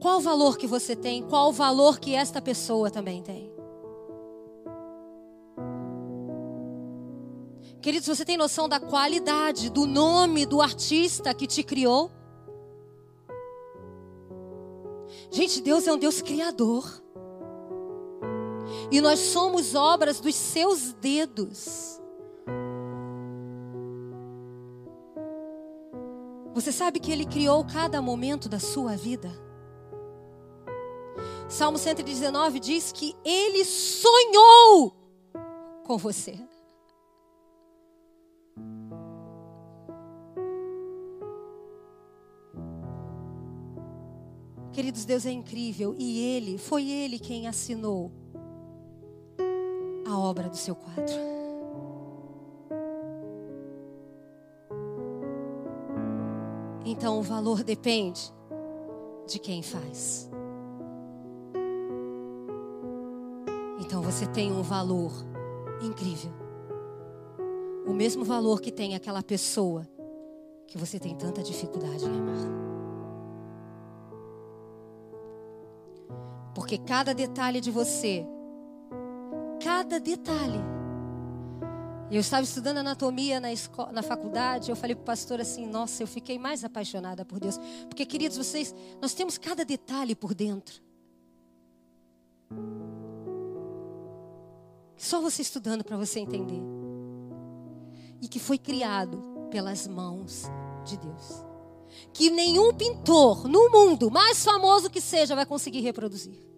Qual 0.00 0.18
o 0.18 0.20
valor 0.20 0.56
que 0.56 0.66
você 0.66 0.94
tem? 0.94 1.22
Qual 1.22 1.48
o 1.48 1.52
valor 1.52 1.98
que 1.98 2.14
esta 2.14 2.40
pessoa 2.40 2.90
também 2.90 3.22
tem? 3.22 3.52
Queridos, 7.82 8.06
você 8.06 8.24
tem 8.24 8.36
noção 8.36 8.68
da 8.68 8.78
qualidade, 8.78 9.68
do 9.68 9.86
nome 9.86 10.46
do 10.46 10.62
artista 10.62 11.34
que 11.34 11.48
te 11.48 11.64
criou? 11.64 12.12
Gente, 15.32 15.60
Deus 15.60 15.88
é 15.88 15.92
um 15.92 15.98
Deus 15.98 16.22
criador. 16.22 17.02
E 18.88 19.00
nós 19.00 19.18
somos 19.18 19.74
obras 19.74 20.20
dos 20.20 20.36
seus 20.36 20.92
dedos. 20.92 22.00
Você 26.54 26.70
sabe 26.70 27.00
que 27.00 27.10
Ele 27.10 27.26
criou 27.26 27.64
cada 27.64 28.00
momento 28.00 28.48
da 28.48 28.60
sua 28.60 28.94
vida? 28.94 29.28
Salmo 31.48 31.78
119 31.78 32.60
diz 32.60 32.92
que 32.92 33.14
ele 33.24 33.64
sonhou 33.64 34.94
com 35.84 35.98
você. 35.98 36.38
Queridos, 44.72 45.04
Deus 45.04 45.26
é 45.26 45.30
incrível 45.30 45.94
e 45.98 46.18
Ele, 46.18 46.56
foi 46.56 46.88
Ele 46.88 47.18
quem 47.18 47.46
assinou 47.46 48.10
a 50.06 50.18
obra 50.18 50.48
do 50.48 50.56
seu 50.56 50.74
quadro. 50.74 51.14
Então 56.84 57.18
o 57.18 57.22
valor 57.22 57.62
depende 57.62 58.32
de 59.26 59.38
quem 59.38 59.62
faz. 59.62 60.30
Então 63.80 64.00
você 64.00 64.26
tem 64.26 64.50
um 64.50 64.62
valor 64.62 65.12
incrível. 65.82 66.32
O 67.86 67.92
mesmo 67.92 68.24
valor 68.24 68.60
que 68.60 68.72
tem 68.72 68.94
aquela 68.94 69.22
pessoa 69.22 69.86
que 70.66 70.78
você 70.78 70.98
tem 70.98 71.14
tanta 71.14 71.42
dificuldade 71.42 72.04
em 72.04 72.08
amar. 72.08 72.81
Porque 76.62 76.78
cada 76.78 77.12
detalhe 77.12 77.60
de 77.60 77.72
você, 77.72 78.24
cada 79.60 79.98
detalhe. 79.98 80.60
Eu 82.08 82.20
estava 82.20 82.44
estudando 82.44 82.78
anatomia 82.78 83.40
na, 83.40 83.52
escola, 83.52 83.90
na 83.90 84.00
faculdade, 84.00 84.70
eu 84.70 84.76
falei 84.76 84.94
para 84.94 85.02
o 85.02 85.04
pastor 85.04 85.40
assim: 85.40 85.66
Nossa, 85.66 86.04
eu 86.04 86.06
fiquei 86.06 86.38
mais 86.38 86.62
apaixonada 86.62 87.24
por 87.24 87.40
Deus. 87.40 87.58
Porque, 87.88 88.06
queridos, 88.06 88.36
vocês, 88.38 88.72
nós 89.00 89.12
temos 89.12 89.38
cada 89.38 89.64
detalhe 89.64 90.14
por 90.14 90.34
dentro. 90.34 90.80
Só 94.96 95.20
você 95.20 95.42
estudando 95.42 95.82
para 95.82 95.96
você 95.96 96.20
entender. 96.20 96.62
E 98.20 98.28
que 98.28 98.38
foi 98.38 98.56
criado 98.56 99.20
pelas 99.50 99.88
mãos 99.88 100.44
de 100.84 100.96
Deus. 100.96 101.44
Que 102.12 102.30
nenhum 102.30 102.72
pintor 102.72 103.48
no 103.48 103.68
mundo, 103.68 104.12
mais 104.12 104.44
famoso 104.44 104.88
que 104.88 105.00
seja, 105.00 105.34
vai 105.34 105.44
conseguir 105.44 105.80
reproduzir. 105.80 106.51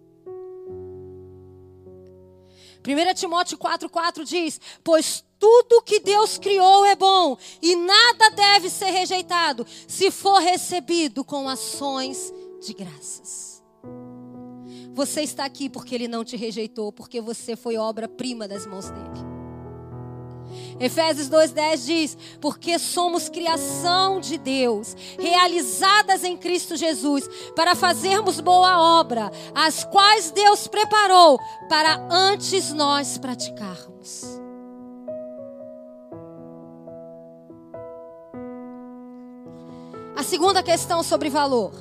1 2.85 3.13
Timóteo 3.15 3.57
4,4 3.57 4.23
diz: 4.23 4.59
Pois 4.83 5.23
tudo 5.39 5.81
que 5.81 5.99
Deus 5.99 6.37
criou 6.37 6.85
é 6.85 6.95
bom, 6.95 7.37
e 7.61 7.75
nada 7.75 8.29
deve 8.29 8.69
ser 8.69 8.91
rejeitado, 8.91 9.65
se 9.87 10.11
for 10.11 10.39
recebido 10.39 11.23
com 11.23 11.49
ações 11.49 12.33
de 12.61 12.73
graças. 12.73 13.63
Você 14.93 15.21
está 15.21 15.43
aqui 15.43 15.69
porque 15.69 15.93
Ele 15.93 16.07
não 16.07 16.23
te 16.23 16.37
rejeitou, 16.37 16.91
porque 16.91 17.19
você 17.19 17.55
foi 17.55 17.75
obra-prima 17.75 18.47
das 18.47 18.65
mãos 18.65 18.89
dele. 18.89 19.34
Efésios 20.79 21.29
2,10 21.29 21.85
diz: 21.85 22.17
Porque 22.41 22.77
somos 22.77 23.29
criação 23.29 24.19
de 24.19 24.37
Deus, 24.37 24.95
realizadas 25.17 26.23
em 26.23 26.35
Cristo 26.35 26.75
Jesus, 26.75 27.27
para 27.55 27.75
fazermos 27.75 28.39
boa 28.39 28.99
obra, 28.99 29.31
as 29.53 29.83
quais 29.83 30.31
Deus 30.31 30.67
preparou 30.67 31.39
para 31.69 32.07
antes 32.09 32.73
nós 32.73 33.17
praticarmos. 33.17 34.35
A 40.15 40.23
segunda 40.23 40.63
questão 40.63 41.03
sobre 41.03 41.29
valor. 41.29 41.73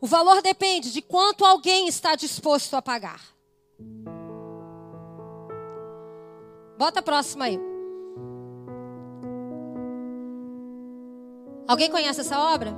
O 0.00 0.06
valor 0.06 0.42
depende 0.42 0.92
de 0.92 1.00
quanto 1.00 1.44
alguém 1.44 1.88
está 1.88 2.14
disposto 2.14 2.74
a 2.74 2.82
pagar. 2.82 3.22
Bota 6.78 7.00
a 7.00 7.02
próxima 7.02 7.46
aí. 7.46 7.60
Alguém 11.66 11.90
conhece 11.90 12.20
essa 12.20 12.38
obra? 12.38 12.74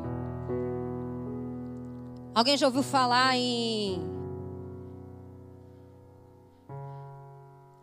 Alguém 2.34 2.56
já 2.56 2.66
ouviu 2.66 2.82
falar 2.82 3.36
em 3.36 3.98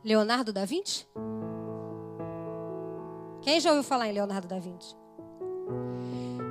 Leonardo 0.03 0.53
da 0.53 0.63
Vinci? 0.63 1.07
Quem 3.41 3.59
já 3.59 3.71
ouviu 3.71 3.83
falar 3.83 4.07
em 4.07 4.13
Leonardo 4.13 4.47
da 4.47 4.59
Vinci? 4.59 4.95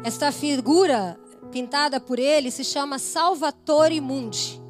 Esta 0.05 0.33
figura 0.33 1.19
pintada 1.51 2.01
por 2.01 2.19
ele 2.19 2.51
se 2.51 2.65
chama 2.65 2.99
Salvatore 2.99 4.01
Mundi. 4.01 4.61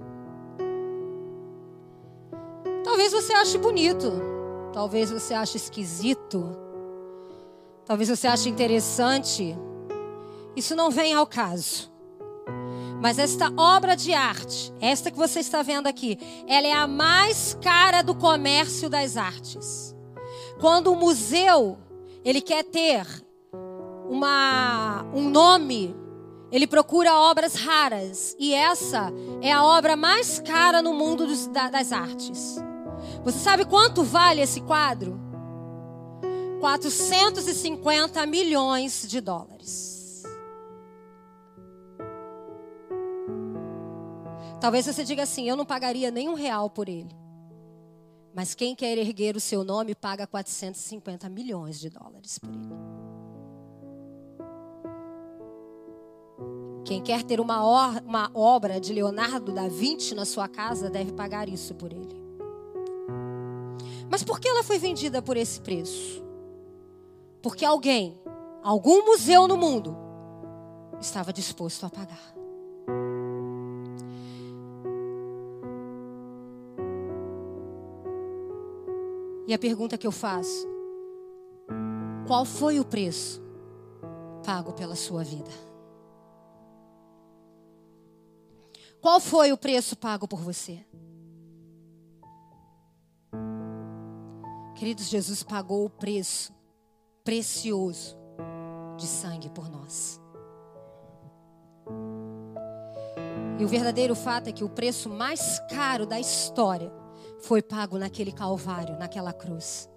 Talvez 2.85 3.12
você 3.12 3.33
ache 3.33 3.57
bonito, 3.57 4.12
talvez 4.72 5.11
você 5.11 5.35
ache 5.35 5.56
esquisito, 5.56 6.56
talvez 7.85 8.08
você 8.08 8.26
ache 8.26 8.48
interessante. 8.48 9.56
Isso 10.56 10.74
não 10.74 10.90
vem 10.90 11.14
ao 11.14 11.26
caso. 11.26 11.90
Mas 13.00 13.18
esta 13.18 13.52
obra 13.56 13.96
de 13.96 14.12
arte, 14.12 14.72
esta 14.80 15.11
que 15.11 15.16
você 15.16 15.40
está 15.40 15.62
vendo 15.62 15.87
aqui, 15.87 16.18
ela 16.46 16.66
é 16.66 16.72
a 16.72 16.87
mais 16.87 17.58
cara 17.61 18.00
do 18.02 18.14
comércio 18.14 18.88
das 18.88 19.16
artes. 19.16 19.94
Quando 20.61 20.92
o 20.92 20.96
museu 20.96 21.78
ele 22.24 22.40
quer 22.40 22.62
ter 22.62 23.04
uma, 24.08 25.04
um 25.12 25.28
nome 25.28 25.96
ele 26.52 26.66
procura 26.66 27.14
obras 27.14 27.54
raras 27.54 28.37
e 28.38 28.52
essa 28.52 29.11
é 29.40 29.50
a 29.50 29.64
obra 29.64 29.96
mais 29.96 30.38
cara 30.38 30.82
no 30.82 30.92
mundo 30.92 31.26
dos, 31.26 31.46
da, 31.46 31.70
das 31.70 31.92
artes. 31.92 32.62
Você 33.24 33.38
sabe 33.38 33.64
quanto 33.64 34.02
vale 34.02 34.40
esse 34.40 34.61
quadro? 34.61 35.20
450 36.61 38.24
milhões 38.26 39.06
de 39.08 39.20
dólares. 39.20 40.22
Talvez 44.61 44.87
você 44.87 45.04
diga 45.04 45.24
assim: 45.24 45.48
eu 45.48 45.56
não 45.56 45.64
pagaria 45.64 46.11
nenhum 46.11 46.35
real 46.35 46.70
por 46.70 46.88
ele. 46.88 47.14
Mas 48.35 48.54
quem 48.54 48.74
quer 48.74 48.96
erguer 48.96 49.37
o 49.37 49.40
seu 49.40 49.62
nome 49.62 49.94
paga 49.94 50.27
450 50.27 51.29
milhões 51.29 51.79
de 51.79 51.90
dólares 51.90 52.38
por 52.38 52.50
ele. 52.50 52.73
Quem 56.85 57.02
quer 57.02 57.23
ter 57.23 57.40
uma, 57.40 57.64
or, 57.64 58.02
uma 58.04 58.31
obra 58.35 58.81
de 58.81 58.92
Leonardo 58.92 59.52
da 59.52 59.68
Vinci 59.68 60.14
na 60.14 60.25
sua 60.25 60.48
casa 60.48 60.90
deve 60.90 61.12
pagar 61.12 61.48
isso 61.48 61.75
por 61.75 61.92
ele. 61.92 62.21
Mas 64.13 64.23
por 64.23 64.38
que 64.38 64.46
ela 64.46 64.63
foi 64.63 64.79
vendida 64.79 65.23
por 65.23 65.38
esse 65.38 65.58
preço? 65.58 66.23
Porque 67.40 67.65
alguém, 67.65 68.21
algum 68.63 69.06
museu 69.06 69.48
no 69.48 69.56
mundo, 69.56 69.96
estava 71.00 71.33
disposto 71.33 71.87
a 71.87 71.88
pagar. 71.88 72.35
E 79.48 79.54
a 79.54 79.58
pergunta 79.58 79.96
que 79.96 80.06
eu 80.06 80.13
faço: 80.13 80.69
qual 82.27 82.44
foi 82.44 82.79
o 82.79 82.85
preço 82.85 83.42
pago 84.44 84.75
pela 84.75 84.94
sua 84.94 85.25
vida? 85.25 85.50
Qual 89.00 89.19
foi 89.19 89.52
o 89.52 89.56
preço 89.56 89.96
pago 89.96 90.29
por 90.29 90.40
você? 90.40 90.85
Queridos, 94.83 95.08
Jesus 95.08 95.44
pagou 95.44 95.85
o 95.85 95.88
preço 95.88 96.52
precioso 97.22 98.16
de 98.96 99.06
sangue 99.06 99.48
por 99.48 99.70
nós. 99.70 100.20
E 103.60 103.64
o 103.64 103.68
verdadeiro 103.68 104.16
fato 104.16 104.48
é 104.48 104.52
que 104.52 104.64
o 104.64 104.68
preço 104.68 105.08
mais 105.08 105.60
caro 105.70 106.04
da 106.04 106.18
história 106.18 106.92
foi 107.42 107.62
pago 107.62 107.96
naquele 107.96 108.33
calvário, 108.33 108.98
naquela 108.98 109.33
cruz. 109.33 109.88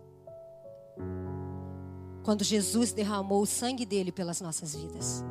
Quando 2.23 2.43
Jesus 2.43 2.93
derramou 2.93 3.41
o 3.41 3.47
sangue 3.47 3.87
dele 3.87 4.11
pelas 4.11 4.39
nossas 4.39 4.75
vidas. 4.75 5.25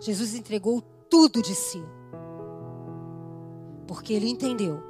Jesus 0.00 0.32
entregou 0.36 0.80
tudo 1.10 1.42
de 1.42 1.56
si. 1.56 1.82
Porque 3.88 4.12
ele 4.12 4.28
entendeu 4.28 4.80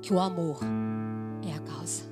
que 0.00 0.14
o 0.14 0.20
amor 0.20 0.60
é 1.48 1.54
a 1.54 1.60
causa. 1.60 2.10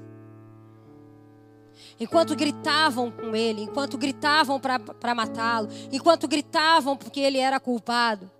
Enquanto 2.00 2.36
gritavam 2.36 3.10
com 3.10 3.34
ele, 3.34 3.62
enquanto 3.62 3.98
gritavam 3.98 4.60
para 4.60 5.14
matá-lo, 5.14 5.68
enquanto 5.90 6.28
gritavam 6.28 6.96
porque 6.96 7.20
ele 7.20 7.38
era 7.38 7.58
culpado, 7.58 8.30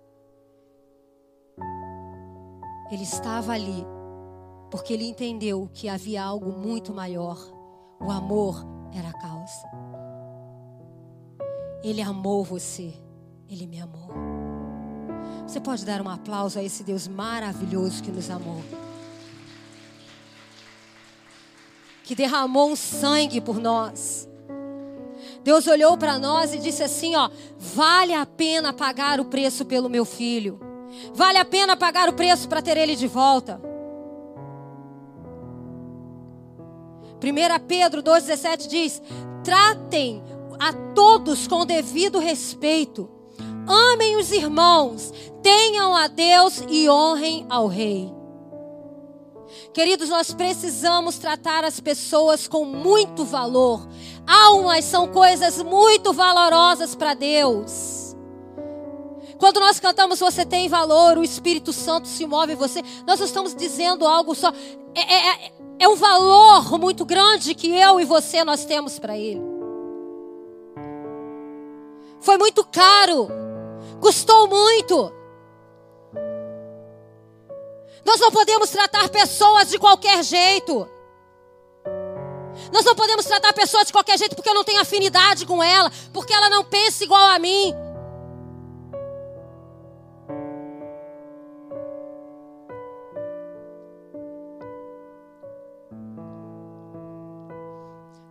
ele 2.89 3.03
estava 3.03 3.53
ali 3.53 3.85
porque 4.71 4.93
ele 4.93 5.05
entendeu 5.05 5.69
que 5.73 5.89
havia 5.89 6.23
algo 6.23 6.51
muito 6.51 6.93
maior. 6.93 7.37
O 7.99 8.11
amor 8.11 8.63
era 8.93 9.09
a 9.09 9.13
causa. 9.13 9.67
Ele 11.83 12.01
amou 12.01 12.43
você, 12.43 12.93
ele 13.47 13.65
me 13.65 13.81
amou. 13.81 14.09
Você 15.47 15.59
pode 15.59 15.85
dar 15.85 16.01
um 16.01 16.09
aplauso 16.09 16.59
a 16.59 16.63
esse 16.63 16.83
Deus 16.83 17.07
maravilhoso 17.07 18.03
que 18.03 18.11
nos 18.11 18.29
amou. 18.29 18.61
Que 22.09 22.15
derramou 22.15 22.71
um 22.71 22.75
sangue 22.75 23.39
por 23.39 23.59
nós. 23.59 24.27
Deus 25.43 25.67
olhou 25.67 25.95
para 25.95 26.17
nós 26.17 26.55
e 26.55 26.57
disse 26.57 26.81
assim: 26.81 27.15
Ó, 27.15 27.29
vale 27.55 28.15
a 28.15 28.25
pena 28.25 28.73
pagar 28.73 29.19
o 29.19 29.25
preço 29.25 29.63
pelo 29.63 29.87
meu 29.87 30.03
filho. 30.03 30.59
Vale 31.13 31.37
a 31.37 31.45
pena 31.45 31.77
pagar 31.77 32.09
o 32.09 32.13
preço 32.13 32.49
para 32.49 32.63
ter 32.63 32.77
ele 32.77 32.95
de 32.95 33.05
volta. 33.05 33.61
1 37.23 37.67
Pedro 37.67 38.01
2,17 38.01 38.67
diz: 38.67 39.03
tratem 39.43 40.23
a 40.59 40.73
todos 40.95 41.47
com 41.47 41.63
devido 41.63 42.17
respeito. 42.17 43.07
Amem 43.67 44.15
os 44.15 44.31
irmãos, 44.31 45.13
tenham 45.43 45.95
a 45.95 46.07
Deus 46.07 46.63
e 46.71 46.89
honrem 46.89 47.45
ao 47.51 47.67
Rei. 47.67 48.18
Queridos, 49.73 50.09
nós 50.09 50.33
precisamos 50.33 51.17
tratar 51.17 51.63
as 51.63 51.79
pessoas 51.79 52.47
com 52.47 52.65
muito 52.65 53.23
valor. 53.23 53.87
Almas 54.25 54.85
são 54.85 55.07
coisas 55.07 55.61
muito 55.61 56.13
valorosas 56.13 56.95
para 56.95 57.13
Deus. 57.13 58.15
Quando 59.37 59.59
nós 59.59 59.79
cantamos 59.79 60.19
Você 60.19 60.45
tem 60.45 60.67
valor, 60.67 61.17
o 61.17 61.23
Espírito 61.23 61.71
Santo 61.71 62.07
se 62.07 62.25
move 62.27 62.53
em 62.53 62.57
você, 62.57 62.83
nós 63.07 63.19
estamos 63.21 63.55
dizendo 63.55 64.05
algo 64.05 64.35
só. 64.35 64.51
É, 64.93 65.01
é, 65.01 65.27
é, 65.29 65.51
é 65.79 65.87
um 65.87 65.95
valor 65.95 66.77
muito 66.77 67.05
grande 67.05 67.55
que 67.55 67.73
eu 67.73 67.99
e 68.01 68.05
você 68.05 68.43
nós 68.43 68.65
temos 68.65 68.99
para 68.99 69.17
Ele. 69.17 69.41
Foi 72.19 72.37
muito 72.37 72.65
caro, 72.65 73.29
custou 74.01 74.47
muito. 74.47 75.18
Nós 78.09 78.19
não 78.19 78.31
podemos 78.31 78.71
tratar 78.71 79.07
pessoas 79.09 79.69
de 79.69 79.77
qualquer 79.77 80.23
jeito. 80.23 80.89
Nós 82.73 82.83
não 82.83 82.95
podemos 82.95 83.23
tratar 83.23 83.53
pessoas 83.53 83.85
de 83.85 83.93
qualquer 83.93 84.17
jeito 84.17 84.35
porque 84.35 84.49
eu 84.49 84.55
não 84.55 84.63
tenho 84.63 84.81
afinidade 84.81 85.45
com 85.45 85.61
ela, 85.61 85.91
porque 86.11 86.33
ela 86.33 86.49
não 86.49 86.63
pensa 86.63 87.03
igual 87.03 87.27
a 87.27 87.37
mim. 87.37 87.71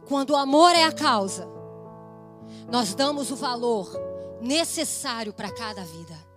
Quando 0.09 0.31
o 0.31 0.37
amor 0.37 0.75
é 0.75 0.83
a 0.83 0.93
causa, 0.93 1.49
nós 2.69 2.97
damos 2.97 3.31
o 3.31 3.37
valor 3.37 3.89
necessário 4.41 5.33
para 5.33 5.53
cada 5.53 5.85
vida. 5.85 6.28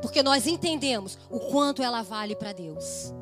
Porque 0.00 0.22
nós 0.22 0.46
entendemos 0.46 1.18
o 1.30 1.38
quanto 1.38 1.82
ela 1.82 2.02
vale 2.02 2.34
para 2.34 2.52
Deus. 2.52 3.12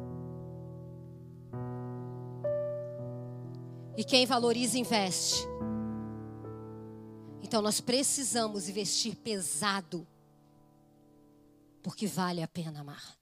E 3.96 4.04
quem 4.04 4.24
valoriza, 4.26 4.78
investe. 4.78 5.46
Então 7.42 7.60
nós 7.60 7.80
precisamos 7.80 8.68
investir 8.68 9.16
pesado. 9.16 10.06
Porque 11.82 12.06
vale 12.06 12.42
a 12.42 12.48
pena 12.48 12.80
amar. 12.80 13.18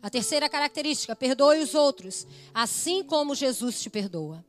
A 0.00 0.08
terceira 0.08 0.48
característica, 0.48 1.16
perdoe 1.16 1.60
os 1.60 1.74
outros, 1.74 2.26
assim 2.54 3.02
como 3.02 3.34
Jesus 3.34 3.80
te 3.80 3.90
perdoa. 3.90 4.44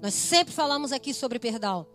Nós 0.00 0.14
sempre 0.14 0.52
falamos 0.52 0.90
aqui 0.90 1.14
sobre 1.14 1.38
perdão. 1.38 1.86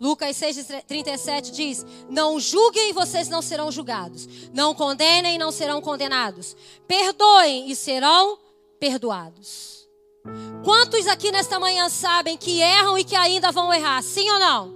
Lucas 0.00 0.36
6,37 0.36 1.50
diz: 1.50 1.86
Não 2.08 2.38
julguem 2.38 2.90
e 2.90 2.92
vocês 2.92 3.28
não 3.28 3.40
serão 3.40 3.70
julgados. 3.70 4.28
Não 4.52 4.74
condenem 4.74 5.36
e 5.36 5.38
não 5.38 5.50
serão 5.50 5.80
condenados. 5.80 6.56
Perdoem 6.86 7.70
e 7.70 7.76
serão 7.76 8.38
perdoados. 8.78 9.88
Quantos 10.64 11.06
aqui 11.06 11.30
nesta 11.30 11.58
manhã 11.58 11.88
sabem 11.88 12.36
que 12.36 12.60
erram 12.60 12.98
e 12.98 13.04
que 13.04 13.14
ainda 13.14 13.52
vão 13.52 13.72
errar? 13.72 14.02
Sim 14.02 14.28
ou 14.30 14.38
não? 14.38 14.74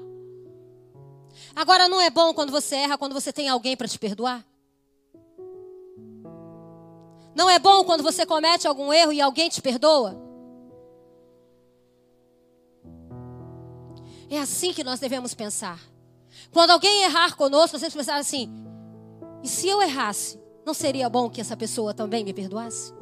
Agora, 1.54 1.88
não 1.88 2.00
é 2.00 2.08
bom 2.08 2.32
quando 2.32 2.50
você 2.50 2.76
erra, 2.76 2.96
quando 2.96 3.12
você 3.12 3.32
tem 3.32 3.48
alguém 3.48 3.76
para 3.76 3.88
te 3.88 3.98
perdoar? 3.98 4.44
Não 7.34 7.50
é 7.50 7.58
bom 7.58 7.84
quando 7.84 8.02
você 8.02 8.24
comete 8.24 8.66
algum 8.66 8.92
erro 8.92 9.12
e 9.12 9.20
alguém 9.20 9.48
te 9.48 9.60
perdoa? 9.60 10.29
É 14.30 14.38
assim 14.38 14.72
que 14.72 14.84
nós 14.84 15.00
devemos 15.00 15.34
pensar. 15.34 15.80
Quando 16.52 16.70
alguém 16.70 17.02
errar 17.02 17.34
conosco, 17.34 17.74
nós 17.74 17.82
devemos 17.82 17.94
pensar 17.94 18.16
assim: 18.16 18.48
e 19.42 19.48
se 19.48 19.68
eu 19.68 19.82
errasse, 19.82 20.38
não 20.64 20.72
seria 20.72 21.08
bom 21.08 21.28
que 21.28 21.40
essa 21.40 21.56
pessoa 21.56 21.92
também 21.92 22.24
me 22.24 22.32
perdoasse? 22.32 22.94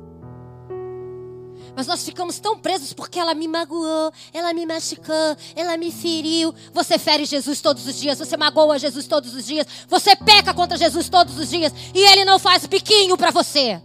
Mas 1.77 1.87
nós 1.87 2.05
ficamos 2.05 2.41
tão 2.41 2.59
presos 2.59 2.93
porque 2.93 3.21
ela 3.21 3.35
me 3.35 3.47
magoou, 3.47 4.11
ela 4.33 4.53
me 4.53 4.65
machucou, 4.67 5.37
ela 5.55 5.77
me 5.77 5.93
feriu. 5.93 6.53
Você 6.73 6.99
fere 6.99 7.25
Jesus 7.25 7.61
todos 7.61 7.87
os 7.87 7.95
dias, 7.95 8.19
você 8.19 8.37
magoa 8.37 8.79
Jesus 8.79 9.07
todos 9.07 9.35
os 9.35 9.47
dias, 9.47 9.67
você 9.87 10.17
peca 10.17 10.55
contra 10.55 10.77
Jesus 10.77 11.09
todos 11.09 11.39
os 11.39 11.51
dias 11.51 11.73
e 11.95 12.01
ele 12.01 12.25
não 12.25 12.39
faz 12.39 12.67
biquinho 12.67 13.17
para 13.17 13.31
você. 13.31 13.81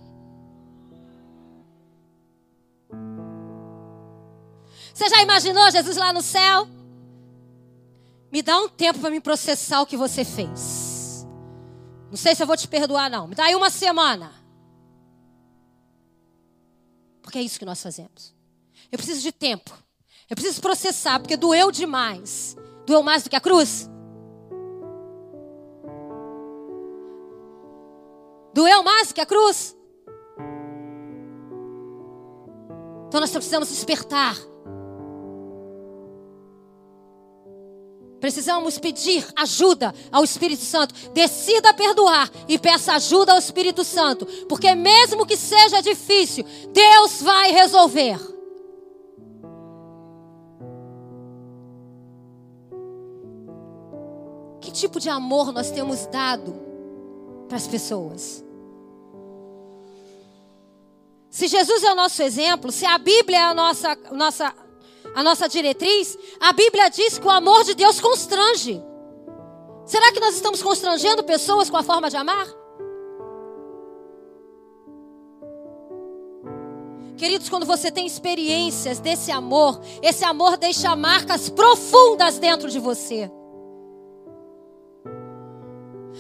Você 4.93 5.09
já 5.09 5.21
imaginou 5.21 5.69
Jesus 5.69 5.97
lá 5.97 6.13
no 6.13 6.21
céu? 6.21 6.67
Me 8.33 8.41
dá 8.41 8.57
um 8.57 8.67
tempo 8.67 8.97
para 8.97 9.11
me 9.11 9.21
processar 9.21 9.79
o 9.81 9.85
que 9.85 9.95
você 9.95 10.25
fez. 10.25 11.23
Não 12.09 12.17
sei 12.17 12.33
se 12.33 12.41
eu 12.41 12.47
vou 12.47 12.57
te 12.57 12.67
perdoar, 12.67 13.07
não. 13.07 13.27
Me 13.27 13.35
dá 13.35 13.43
aí 13.43 13.55
uma 13.55 13.69
semana. 13.69 14.31
Porque 17.21 17.37
é 17.37 17.43
isso 17.43 17.59
que 17.59 17.65
nós 17.65 17.79
fazemos. 17.79 18.33
Eu 18.91 18.97
preciso 18.97 19.21
de 19.21 19.31
tempo. 19.31 19.71
Eu 20.27 20.35
preciso 20.35 20.59
processar, 20.61 21.19
porque 21.19 21.37
doeu 21.37 21.71
demais. 21.71 22.57
Doeu 22.87 23.03
mais 23.03 23.23
do 23.23 23.29
que 23.29 23.35
a 23.35 23.39
cruz? 23.39 23.87
Doeu 28.51 28.81
mais 28.81 29.09
do 29.09 29.13
que 29.13 29.21
a 29.21 29.27
cruz? 29.27 29.77
Então 33.09 33.19
nós 33.21 33.29
precisamos 33.29 33.69
despertar. 33.69 34.35
Precisamos 38.23 38.79
pedir 38.79 39.27
ajuda 39.35 39.93
ao 40.09 40.23
Espírito 40.23 40.63
Santo. 40.63 40.95
Decida 41.09 41.73
perdoar 41.73 42.31
e 42.47 42.57
peça 42.57 42.93
ajuda 42.93 43.33
ao 43.33 43.37
Espírito 43.37 43.83
Santo. 43.83 44.25
Porque, 44.47 44.73
mesmo 44.73 45.25
que 45.25 45.35
seja 45.35 45.81
difícil, 45.81 46.45
Deus 46.71 47.21
vai 47.21 47.51
resolver. 47.51 48.17
Que 54.61 54.71
tipo 54.71 55.01
de 55.01 55.09
amor 55.09 55.51
nós 55.51 55.69
temos 55.69 56.05
dado 56.05 56.55
para 57.49 57.57
as 57.57 57.67
pessoas? 57.67 58.41
Se 61.29 61.49
Jesus 61.49 61.83
é 61.83 61.91
o 61.91 61.95
nosso 61.95 62.23
exemplo, 62.23 62.71
se 62.71 62.85
a 62.85 62.97
Bíblia 62.97 63.39
é 63.39 63.41
a 63.41 63.53
nossa, 63.53 63.97
nossa 64.13 64.62
a 65.13 65.23
nossa 65.23 65.47
diretriz, 65.47 66.17
a 66.39 66.51
Bíblia 66.53 66.89
diz 66.89 67.19
que 67.19 67.27
o 67.27 67.31
amor 67.31 67.63
de 67.63 67.75
Deus 67.75 67.99
constrange. 68.01 68.81
Será 69.85 70.11
que 70.11 70.19
nós 70.19 70.35
estamos 70.35 70.61
constrangendo 70.61 71.23
pessoas 71.23 71.69
com 71.69 71.77
a 71.77 71.83
forma 71.83 72.09
de 72.09 72.17
amar? 72.17 72.47
Queridos, 77.17 77.47
quando 77.47 77.65
você 77.65 77.91
tem 77.91 78.05
experiências 78.05 78.99
desse 78.99 79.31
amor, 79.31 79.79
esse 80.01 80.25
amor 80.25 80.57
deixa 80.57 80.95
marcas 80.95 81.49
profundas 81.49 82.39
dentro 82.39 82.69
de 82.69 82.79
você. 82.79 83.31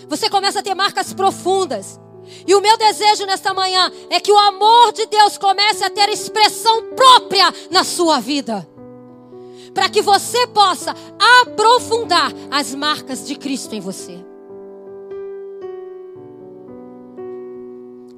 Você 0.07 0.29
começa 0.29 0.59
a 0.59 0.63
ter 0.63 0.75
marcas 0.75 1.13
profundas. 1.13 1.99
E 2.47 2.55
o 2.55 2.61
meu 2.61 2.77
desejo 2.77 3.25
nesta 3.25 3.53
manhã 3.53 3.91
é 4.09 4.19
que 4.19 4.31
o 4.31 4.37
amor 4.37 4.93
de 4.93 5.05
Deus 5.07 5.37
comece 5.37 5.83
a 5.83 5.89
ter 5.89 6.07
expressão 6.09 6.93
própria 6.95 7.53
na 7.69 7.83
sua 7.83 8.19
vida. 8.19 8.67
Para 9.73 9.89
que 9.89 10.01
você 10.01 10.45
possa 10.47 10.93
aprofundar 11.41 12.31
as 12.51 12.73
marcas 12.75 13.25
de 13.25 13.35
Cristo 13.35 13.73
em 13.73 13.79
você. 13.79 14.23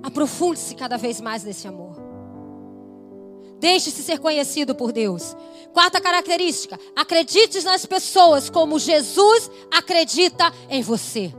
Aprofunde-se 0.04 0.76
cada 0.76 0.98
vez 0.98 1.20
mais 1.20 1.44
nesse 1.44 1.68
amor. 1.68 1.96
Deixe-se 3.60 4.04
ser 4.04 4.20
conhecido 4.20 4.76
por 4.76 4.92
Deus. 4.92 5.36
Quarta 5.74 6.00
característica: 6.00 6.80
acredite 6.96 7.64
nas 7.64 7.86
pessoas 7.86 8.50
como 8.50 8.78
Jesus 8.78 9.50
acredita 9.72 10.52
em 10.70 10.82
você. 10.82 11.34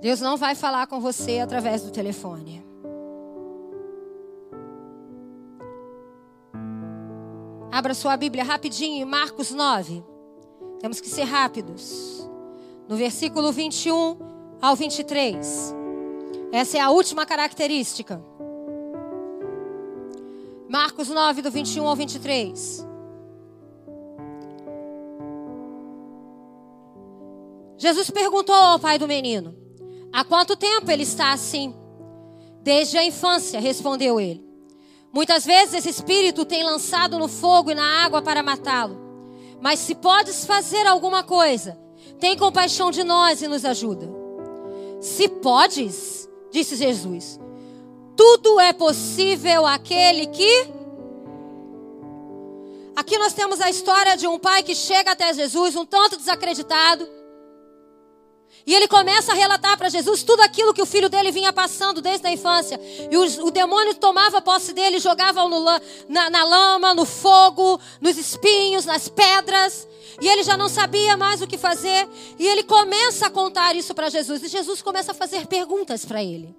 Deus 0.00 0.20
não 0.20 0.36
vai 0.36 0.54
falar 0.54 0.86
com 0.86 1.00
você 1.00 1.38
através 1.38 1.80
do 1.80 1.90
telefone. 1.90 2.73
Abra 7.74 7.92
sua 7.92 8.16
Bíblia 8.16 8.44
rapidinho 8.44 9.02
em 9.02 9.04
Marcos 9.04 9.50
9. 9.50 10.04
Temos 10.78 11.00
que 11.00 11.08
ser 11.08 11.24
rápidos. 11.24 12.24
No 12.88 12.94
versículo 12.94 13.50
21 13.50 14.16
ao 14.62 14.76
23. 14.76 15.74
Essa 16.52 16.78
é 16.78 16.80
a 16.80 16.90
última 16.90 17.26
característica. 17.26 18.24
Marcos 20.68 21.08
9, 21.08 21.42
do 21.42 21.50
21 21.50 21.88
ao 21.88 21.96
23. 21.96 22.86
Jesus 27.76 28.08
perguntou 28.08 28.54
ao 28.54 28.78
pai 28.78 29.00
do 29.00 29.08
menino: 29.08 29.52
Há 30.12 30.22
quanto 30.22 30.56
tempo 30.56 30.88
ele 30.92 31.02
está 31.02 31.32
assim? 31.32 31.74
Desde 32.62 32.96
a 32.98 33.04
infância, 33.04 33.58
respondeu 33.58 34.20
ele. 34.20 34.43
Muitas 35.14 35.46
vezes 35.46 35.74
esse 35.74 35.90
espírito 35.90 36.44
tem 36.44 36.64
lançado 36.64 37.20
no 37.20 37.28
fogo 37.28 37.70
e 37.70 37.74
na 37.74 38.04
água 38.04 38.20
para 38.20 38.42
matá-lo. 38.42 38.98
Mas 39.60 39.78
se 39.78 39.94
podes 39.94 40.44
fazer 40.44 40.84
alguma 40.88 41.22
coisa, 41.22 41.78
tem 42.18 42.36
compaixão 42.36 42.90
de 42.90 43.04
nós 43.04 43.40
e 43.40 43.46
nos 43.46 43.64
ajuda. 43.64 44.10
Se 45.00 45.28
podes, 45.28 46.28
disse 46.50 46.74
Jesus, 46.74 47.38
tudo 48.16 48.58
é 48.58 48.72
possível 48.72 49.64
àquele 49.64 50.26
que. 50.26 50.68
Aqui 52.96 53.16
nós 53.16 53.32
temos 53.32 53.60
a 53.60 53.70
história 53.70 54.16
de 54.16 54.26
um 54.26 54.38
pai 54.38 54.64
que 54.64 54.74
chega 54.74 55.12
até 55.12 55.32
Jesus, 55.32 55.76
um 55.76 55.86
tanto 55.86 56.16
desacreditado 56.16 57.08
e 58.66 58.74
ele 58.74 58.88
começa 58.88 59.32
a 59.32 59.34
relatar 59.34 59.76
para 59.76 59.90
Jesus 59.90 60.22
tudo 60.22 60.40
aquilo 60.40 60.72
que 60.72 60.80
o 60.80 60.86
filho 60.86 61.10
dele 61.10 61.30
vinha 61.30 61.52
passando 61.52 62.00
desde 62.00 62.26
a 62.26 62.32
infância. 62.32 62.80
E 63.10 63.16
o, 63.16 63.46
o 63.46 63.50
demônio 63.50 63.94
tomava 63.94 64.40
posse 64.40 64.72
dele, 64.72 64.98
jogava 64.98 65.46
no, 65.46 65.60
na, 66.08 66.30
na 66.30 66.44
lama, 66.44 66.94
no 66.94 67.04
fogo, 67.04 67.78
nos 68.00 68.16
espinhos, 68.16 68.86
nas 68.86 69.06
pedras. 69.06 69.86
E 70.20 70.26
ele 70.26 70.42
já 70.42 70.56
não 70.56 70.68
sabia 70.68 71.14
mais 71.16 71.42
o 71.42 71.46
que 71.46 71.58
fazer. 71.58 72.08
E 72.38 72.46
ele 72.46 72.62
começa 72.62 73.26
a 73.26 73.30
contar 73.30 73.76
isso 73.76 73.94
para 73.94 74.08
Jesus. 74.08 74.42
E 74.42 74.48
Jesus 74.48 74.80
começa 74.80 75.12
a 75.12 75.14
fazer 75.14 75.46
perguntas 75.46 76.06
para 76.06 76.22
ele. 76.22 76.56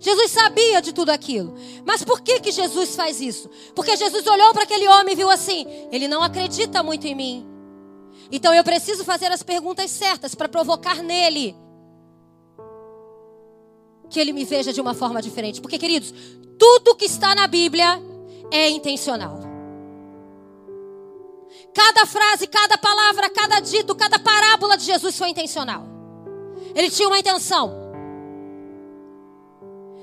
Jesus 0.00 0.32
sabia 0.32 0.82
de 0.82 0.92
tudo 0.92 1.10
aquilo. 1.10 1.54
Mas 1.84 2.02
por 2.02 2.22
que, 2.22 2.40
que 2.40 2.50
Jesus 2.50 2.96
faz 2.96 3.20
isso? 3.20 3.48
Porque 3.72 3.96
Jesus 3.96 4.26
olhou 4.26 4.52
para 4.52 4.64
aquele 4.64 4.88
homem 4.88 5.12
e 5.12 5.16
viu 5.16 5.30
assim: 5.30 5.64
ele 5.92 6.08
não 6.08 6.24
acredita 6.24 6.82
muito 6.82 7.06
em 7.06 7.14
mim. 7.14 7.51
Então 8.32 8.54
eu 8.54 8.64
preciso 8.64 9.04
fazer 9.04 9.30
as 9.30 9.42
perguntas 9.42 9.90
certas 9.90 10.34
para 10.34 10.48
provocar 10.48 11.02
nele 11.02 11.54
que 14.08 14.18
ele 14.18 14.32
me 14.32 14.44
veja 14.44 14.72
de 14.72 14.80
uma 14.80 14.94
forma 14.94 15.20
diferente. 15.20 15.60
Porque, 15.60 15.78
queridos, 15.78 16.12
tudo 16.58 16.94
que 16.94 17.04
está 17.04 17.34
na 17.34 17.46
Bíblia 17.46 18.00
é 18.50 18.70
intencional. 18.70 19.38
Cada 21.74 22.06
frase, 22.06 22.46
cada 22.46 22.78
palavra, 22.78 23.30
cada 23.30 23.60
dito, 23.60 23.94
cada 23.94 24.18
parábola 24.18 24.76
de 24.76 24.84
Jesus 24.84 25.16
foi 25.16 25.28
intencional. 25.28 25.84
Ele 26.74 26.90
tinha 26.90 27.08
uma 27.08 27.18
intenção. 27.18 27.72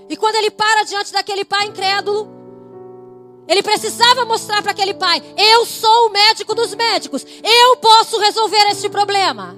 E 0.08 0.16
quando 0.18 0.36
ele 0.36 0.52
para 0.52 0.84
diante 0.84 1.14
daquele 1.14 1.46
pai 1.46 1.68
incrédulo, 1.68 2.39
ele 3.50 3.64
precisava 3.64 4.26
mostrar 4.26 4.62
para 4.62 4.72
aquele 4.72 4.94
pai: 4.94 5.22
eu 5.36 5.66
sou 5.66 6.08
o 6.08 6.12
médico 6.12 6.54
dos 6.54 6.76
médicos, 6.76 7.26
eu 7.44 7.78
posso 7.78 8.20
resolver 8.20 8.68
este 8.70 8.88
problema. 8.88 9.58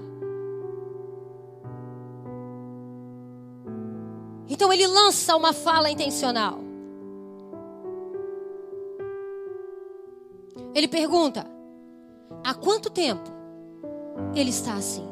Então 4.48 4.72
ele 4.72 4.88
lança 4.88 5.36
uma 5.36 5.52
fala 5.52 5.92
intencional. 5.92 6.60
Ele 10.74 10.88
pergunta: 10.88 11.46
há 12.46 12.54
quanto 12.54 12.89
tempo 12.89 13.30
ele 14.34 14.52
está 14.52 14.76
assim? 14.76 15.06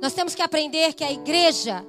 Nós 0.00 0.12
temos 0.12 0.34
que 0.34 0.42
aprender 0.42 0.92
que 0.92 1.02
a 1.02 1.10
igreja 1.10 1.84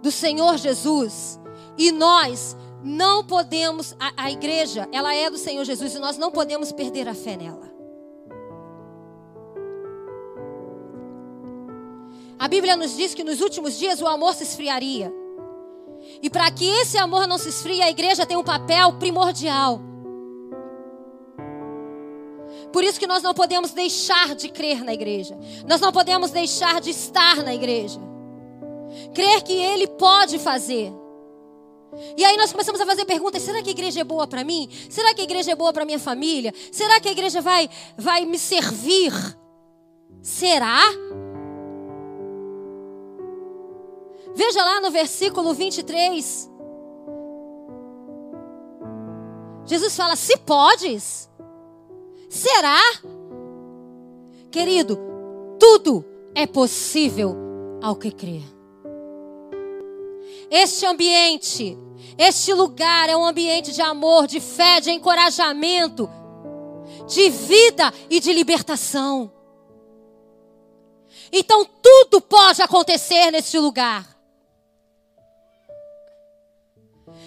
do 0.00 0.10
Senhor 0.10 0.56
Jesus 0.56 1.38
e 1.76 1.92
nós 1.92 2.56
não 2.82 3.24
podemos, 3.24 3.94
a, 3.98 4.24
a 4.24 4.30
igreja, 4.30 4.88
ela 4.92 5.14
é 5.14 5.30
do 5.30 5.38
Senhor 5.38 5.64
Jesus 5.64 5.94
e 5.94 5.98
nós 5.98 6.18
não 6.18 6.30
podemos 6.30 6.72
perder 6.72 7.08
a 7.08 7.14
fé 7.14 7.36
nela. 7.36 7.72
A 12.38 12.48
Bíblia 12.48 12.76
nos 12.76 12.96
diz 12.96 13.14
que 13.14 13.22
nos 13.22 13.40
últimos 13.40 13.78
dias 13.78 14.00
o 14.00 14.06
amor 14.06 14.34
se 14.34 14.42
esfriaria. 14.42 15.12
E 16.20 16.28
para 16.28 16.50
que 16.50 16.68
esse 16.68 16.98
amor 16.98 17.28
não 17.28 17.38
se 17.38 17.48
esfrie, 17.48 17.80
a 17.80 17.88
igreja 17.88 18.26
tem 18.26 18.36
um 18.36 18.42
papel 18.42 18.94
primordial. 18.94 19.80
Por 22.72 22.82
isso 22.82 22.98
que 22.98 23.06
nós 23.06 23.22
não 23.22 23.32
podemos 23.32 23.72
deixar 23.72 24.34
de 24.34 24.48
crer 24.48 24.82
na 24.82 24.92
igreja. 24.92 25.38
Nós 25.68 25.80
não 25.80 25.92
podemos 25.92 26.30
deixar 26.30 26.80
de 26.80 26.90
estar 26.90 27.36
na 27.44 27.54
igreja. 27.54 28.00
Crer 29.14 29.42
que 29.42 29.52
Ele 29.52 29.86
pode 29.86 30.38
fazer. 30.38 30.92
E 32.16 32.24
aí 32.24 32.36
nós 32.36 32.52
começamos 32.52 32.80
a 32.80 32.86
fazer 32.86 33.04
perguntas: 33.04 33.42
será 33.42 33.62
que 33.62 33.68
a 33.68 33.72
igreja 33.72 34.00
é 34.00 34.04
boa 34.04 34.26
para 34.26 34.42
mim? 34.44 34.68
Será 34.88 35.14
que 35.14 35.20
a 35.20 35.24
igreja 35.24 35.52
é 35.52 35.54
boa 35.54 35.72
para 35.72 35.84
minha 35.84 35.98
família? 35.98 36.52
Será 36.70 36.98
que 37.00 37.08
a 37.08 37.12
igreja 37.12 37.40
vai, 37.40 37.68
vai 37.96 38.24
me 38.24 38.38
servir? 38.38 39.12
Será? 40.22 40.80
Veja 44.34 44.64
lá 44.64 44.80
no 44.80 44.90
versículo 44.90 45.52
23. 45.52 46.50
Jesus 49.66 49.96
fala: 49.96 50.16
se 50.16 50.36
podes, 50.38 51.28
será? 52.28 52.80
Querido, 54.50 54.98
tudo 55.58 56.04
é 56.34 56.46
possível 56.46 57.36
ao 57.82 57.96
que 57.96 58.10
crer. 58.10 58.61
Este 60.54 60.84
ambiente, 60.84 61.78
este 62.18 62.52
lugar 62.52 63.08
é 63.08 63.16
um 63.16 63.24
ambiente 63.24 63.72
de 63.72 63.80
amor, 63.80 64.26
de 64.26 64.38
fé, 64.38 64.82
de 64.82 64.90
encorajamento, 64.90 66.10
de 67.08 67.30
vida 67.30 67.90
e 68.10 68.20
de 68.20 68.34
libertação. 68.34 69.32
Então 71.32 71.64
tudo 71.64 72.20
pode 72.20 72.60
acontecer 72.60 73.30
neste 73.30 73.58
lugar. 73.58 74.11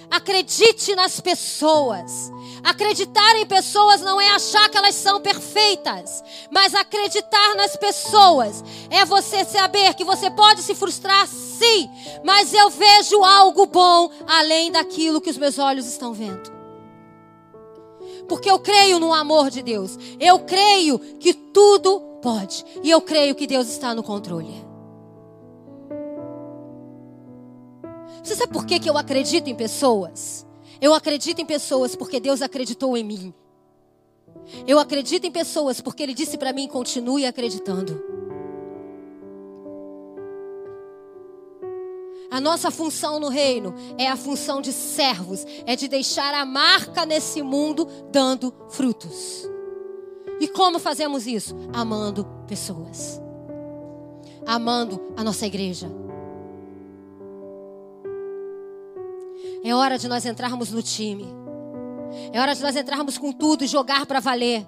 Acredite 0.10 0.96
nas 0.96 1.20
pessoas. 1.20 2.32
Acreditar 2.64 3.36
em 3.38 3.46
pessoas 3.46 4.02
não 4.02 4.20
é 4.20 4.30
achar 4.32 4.70
que 4.70 4.78
elas 4.78 4.96
são 4.96 5.22
perfeitas, 5.22 6.24
mas 6.52 6.74
acreditar 6.74 7.56
nas 7.56 7.76
pessoas 7.76 8.64
é 8.90 9.06
você 9.06 9.46
saber 9.46 9.94
que 9.94 10.04
você 10.04 10.32
pode 10.32 10.64
se 10.64 10.74
frustrar 10.74 11.28
sim, 11.28 11.90
mas 12.24 12.54
eu 12.54 12.70
vejo 12.70 13.24
algo 13.24 13.66
bom 13.68 14.10
além 14.28 14.72
daquilo 14.72 15.22
que 15.22 15.30
os 15.30 15.38
meus 15.38 15.60
olhos 15.60 15.86
estão 15.86 16.14
vendo. 16.14 16.56
Porque 18.28 18.50
eu 18.50 18.60
creio 18.60 19.00
no 19.00 19.14
amor 19.14 19.50
de 19.50 19.62
Deus. 19.62 19.98
Eu 20.20 20.40
creio 20.40 20.98
que 20.98 21.34
tudo 21.34 22.00
pode. 22.22 22.66
E 22.84 22.90
eu 22.90 23.00
creio 23.00 23.36
que 23.36 23.46
Deus 23.46 23.68
está 23.68 23.94
no 23.94 24.02
controle. 24.02 24.65
Você 28.26 28.36
sabe 28.36 28.52
por 28.52 28.66
que, 28.66 28.80
que 28.80 28.90
eu 28.90 28.98
acredito 28.98 29.48
em 29.52 29.56
pessoas? 29.56 30.48
Eu 30.82 30.96
acredito 30.96 31.40
em 31.40 31.46
pessoas 31.46 31.96
porque 31.96 32.20
Deus 32.20 32.42
acreditou 32.42 32.98
em 32.98 33.04
mim. 33.04 33.34
Eu 34.66 34.80
acredito 34.80 35.28
em 35.28 35.32
pessoas 35.32 35.80
porque 35.80 36.02
Ele 36.02 36.14
disse 36.16 36.36
para 36.36 36.52
mim: 36.52 36.68
continue 36.68 37.24
acreditando. 37.24 38.04
A 42.32 42.42
nossa 42.42 42.72
função 42.72 43.20
no 43.20 43.30
reino 43.30 43.76
é 43.96 44.08
a 44.08 44.18
função 44.18 44.60
de 44.60 44.74
servos, 44.74 45.46
é 45.68 45.76
de 45.76 45.88
deixar 45.88 46.34
a 46.34 46.44
marca 46.44 47.06
nesse 47.06 47.44
mundo 47.44 47.88
dando 48.12 48.52
frutos. 48.70 49.48
E 50.40 50.48
como 50.48 50.80
fazemos 50.80 51.28
isso? 51.28 51.56
Amando 51.72 52.26
pessoas, 52.48 53.22
amando 54.48 55.14
a 55.16 55.24
nossa 55.24 55.46
igreja. 55.46 56.05
É 59.66 59.74
hora 59.74 59.98
de 59.98 60.08
nós 60.08 60.24
entrarmos 60.28 60.70
no 60.70 60.84
time. 60.84 61.26
É 62.32 62.40
hora 62.40 62.54
de 62.54 62.62
nós 62.62 62.76
entrarmos 62.76 63.18
com 63.18 63.32
tudo 63.32 63.64
e 63.64 63.68
jogar 63.68 64.06
para 64.06 64.20
valer. 64.20 64.64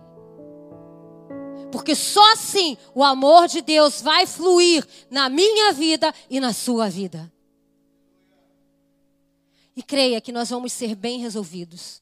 Porque 1.72 1.94
só 1.94 2.34
assim 2.34 2.76
o 2.96 3.04
amor 3.04 3.48
de 3.48 3.62
Deus 3.62 4.02
vai 4.02 4.26
fluir 4.26 4.84
na 5.08 5.30
minha 5.30 5.72
vida 5.72 6.12
e 6.28 6.40
na 6.40 6.52
sua 6.52 6.90
vida. 6.90 7.32
E 9.76 9.84
creia 9.84 10.20
que 10.20 10.32
nós 10.32 10.50
vamos 10.50 10.74
ser 10.74 10.96
bem 10.96 11.20
resolvidos. 11.20 12.02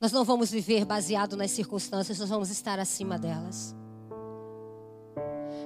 Nós 0.00 0.10
não 0.10 0.24
vamos 0.24 0.50
viver 0.50 0.86
baseado 0.86 1.36
nas 1.36 1.50
circunstâncias, 1.50 2.18
nós 2.18 2.30
vamos 2.30 2.48
estar 2.48 2.78
acima 2.78 3.18
delas. 3.18 3.76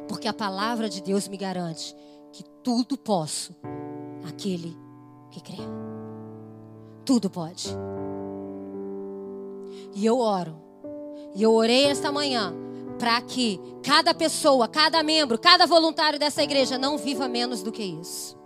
Porque 0.09 0.26
a 0.26 0.34
palavra 0.34 0.89
de 0.89 1.01
Deus 1.01 1.28
me 1.28 1.37
garante 1.37 1.95
que 2.32 2.43
tudo 2.64 2.99
posso 2.99 3.55
aquele 4.28 4.86
que 5.37 5.53
crê. 5.53 5.62
Tudo 7.05 7.28
pode. 7.28 7.68
E 9.95 10.05
eu 10.05 10.18
oro. 10.18 10.57
E 11.34 11.43
eu 11.43 11.53
orei 11.53 11.84
esta 11.84 12.11
manhã 12.11 12.55
para 12.99 13.20
que 13.20 13.61
cada 13.82 14.14
pessoa, 14.14 14.66
cada 14.66 15.03
membro, 15.03 15.39
cada 15.39 15.66
voluntário 15.66 16.18
dessa 16.18 16.43
igreja 16.43 16.78
não 16.78 16.97
viva 16.97 17.28
menos 17.28 17.62
do 17.62 17.70
que 17.70 17.82
isso. 17.82 18.37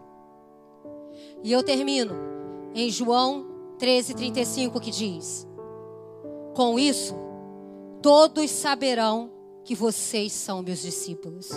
E 1.43 1.53
eu 1.53 1.63
termino 1.63 2.13
em 2.75 2.91
João 2.91 3.47
13:35 3.79 4.81
que 4.81 4.91
diz: 4.91 5.47
Com 6.55 6.79
isso, 6.79 7.15
todos 8.03 8.51
saberão 8.51 9.31
que 9.65 9.75
vocês 9.75 10.33
são 10.33 10.63
meus 10.63 10.83
discípulos. 10.83 11.51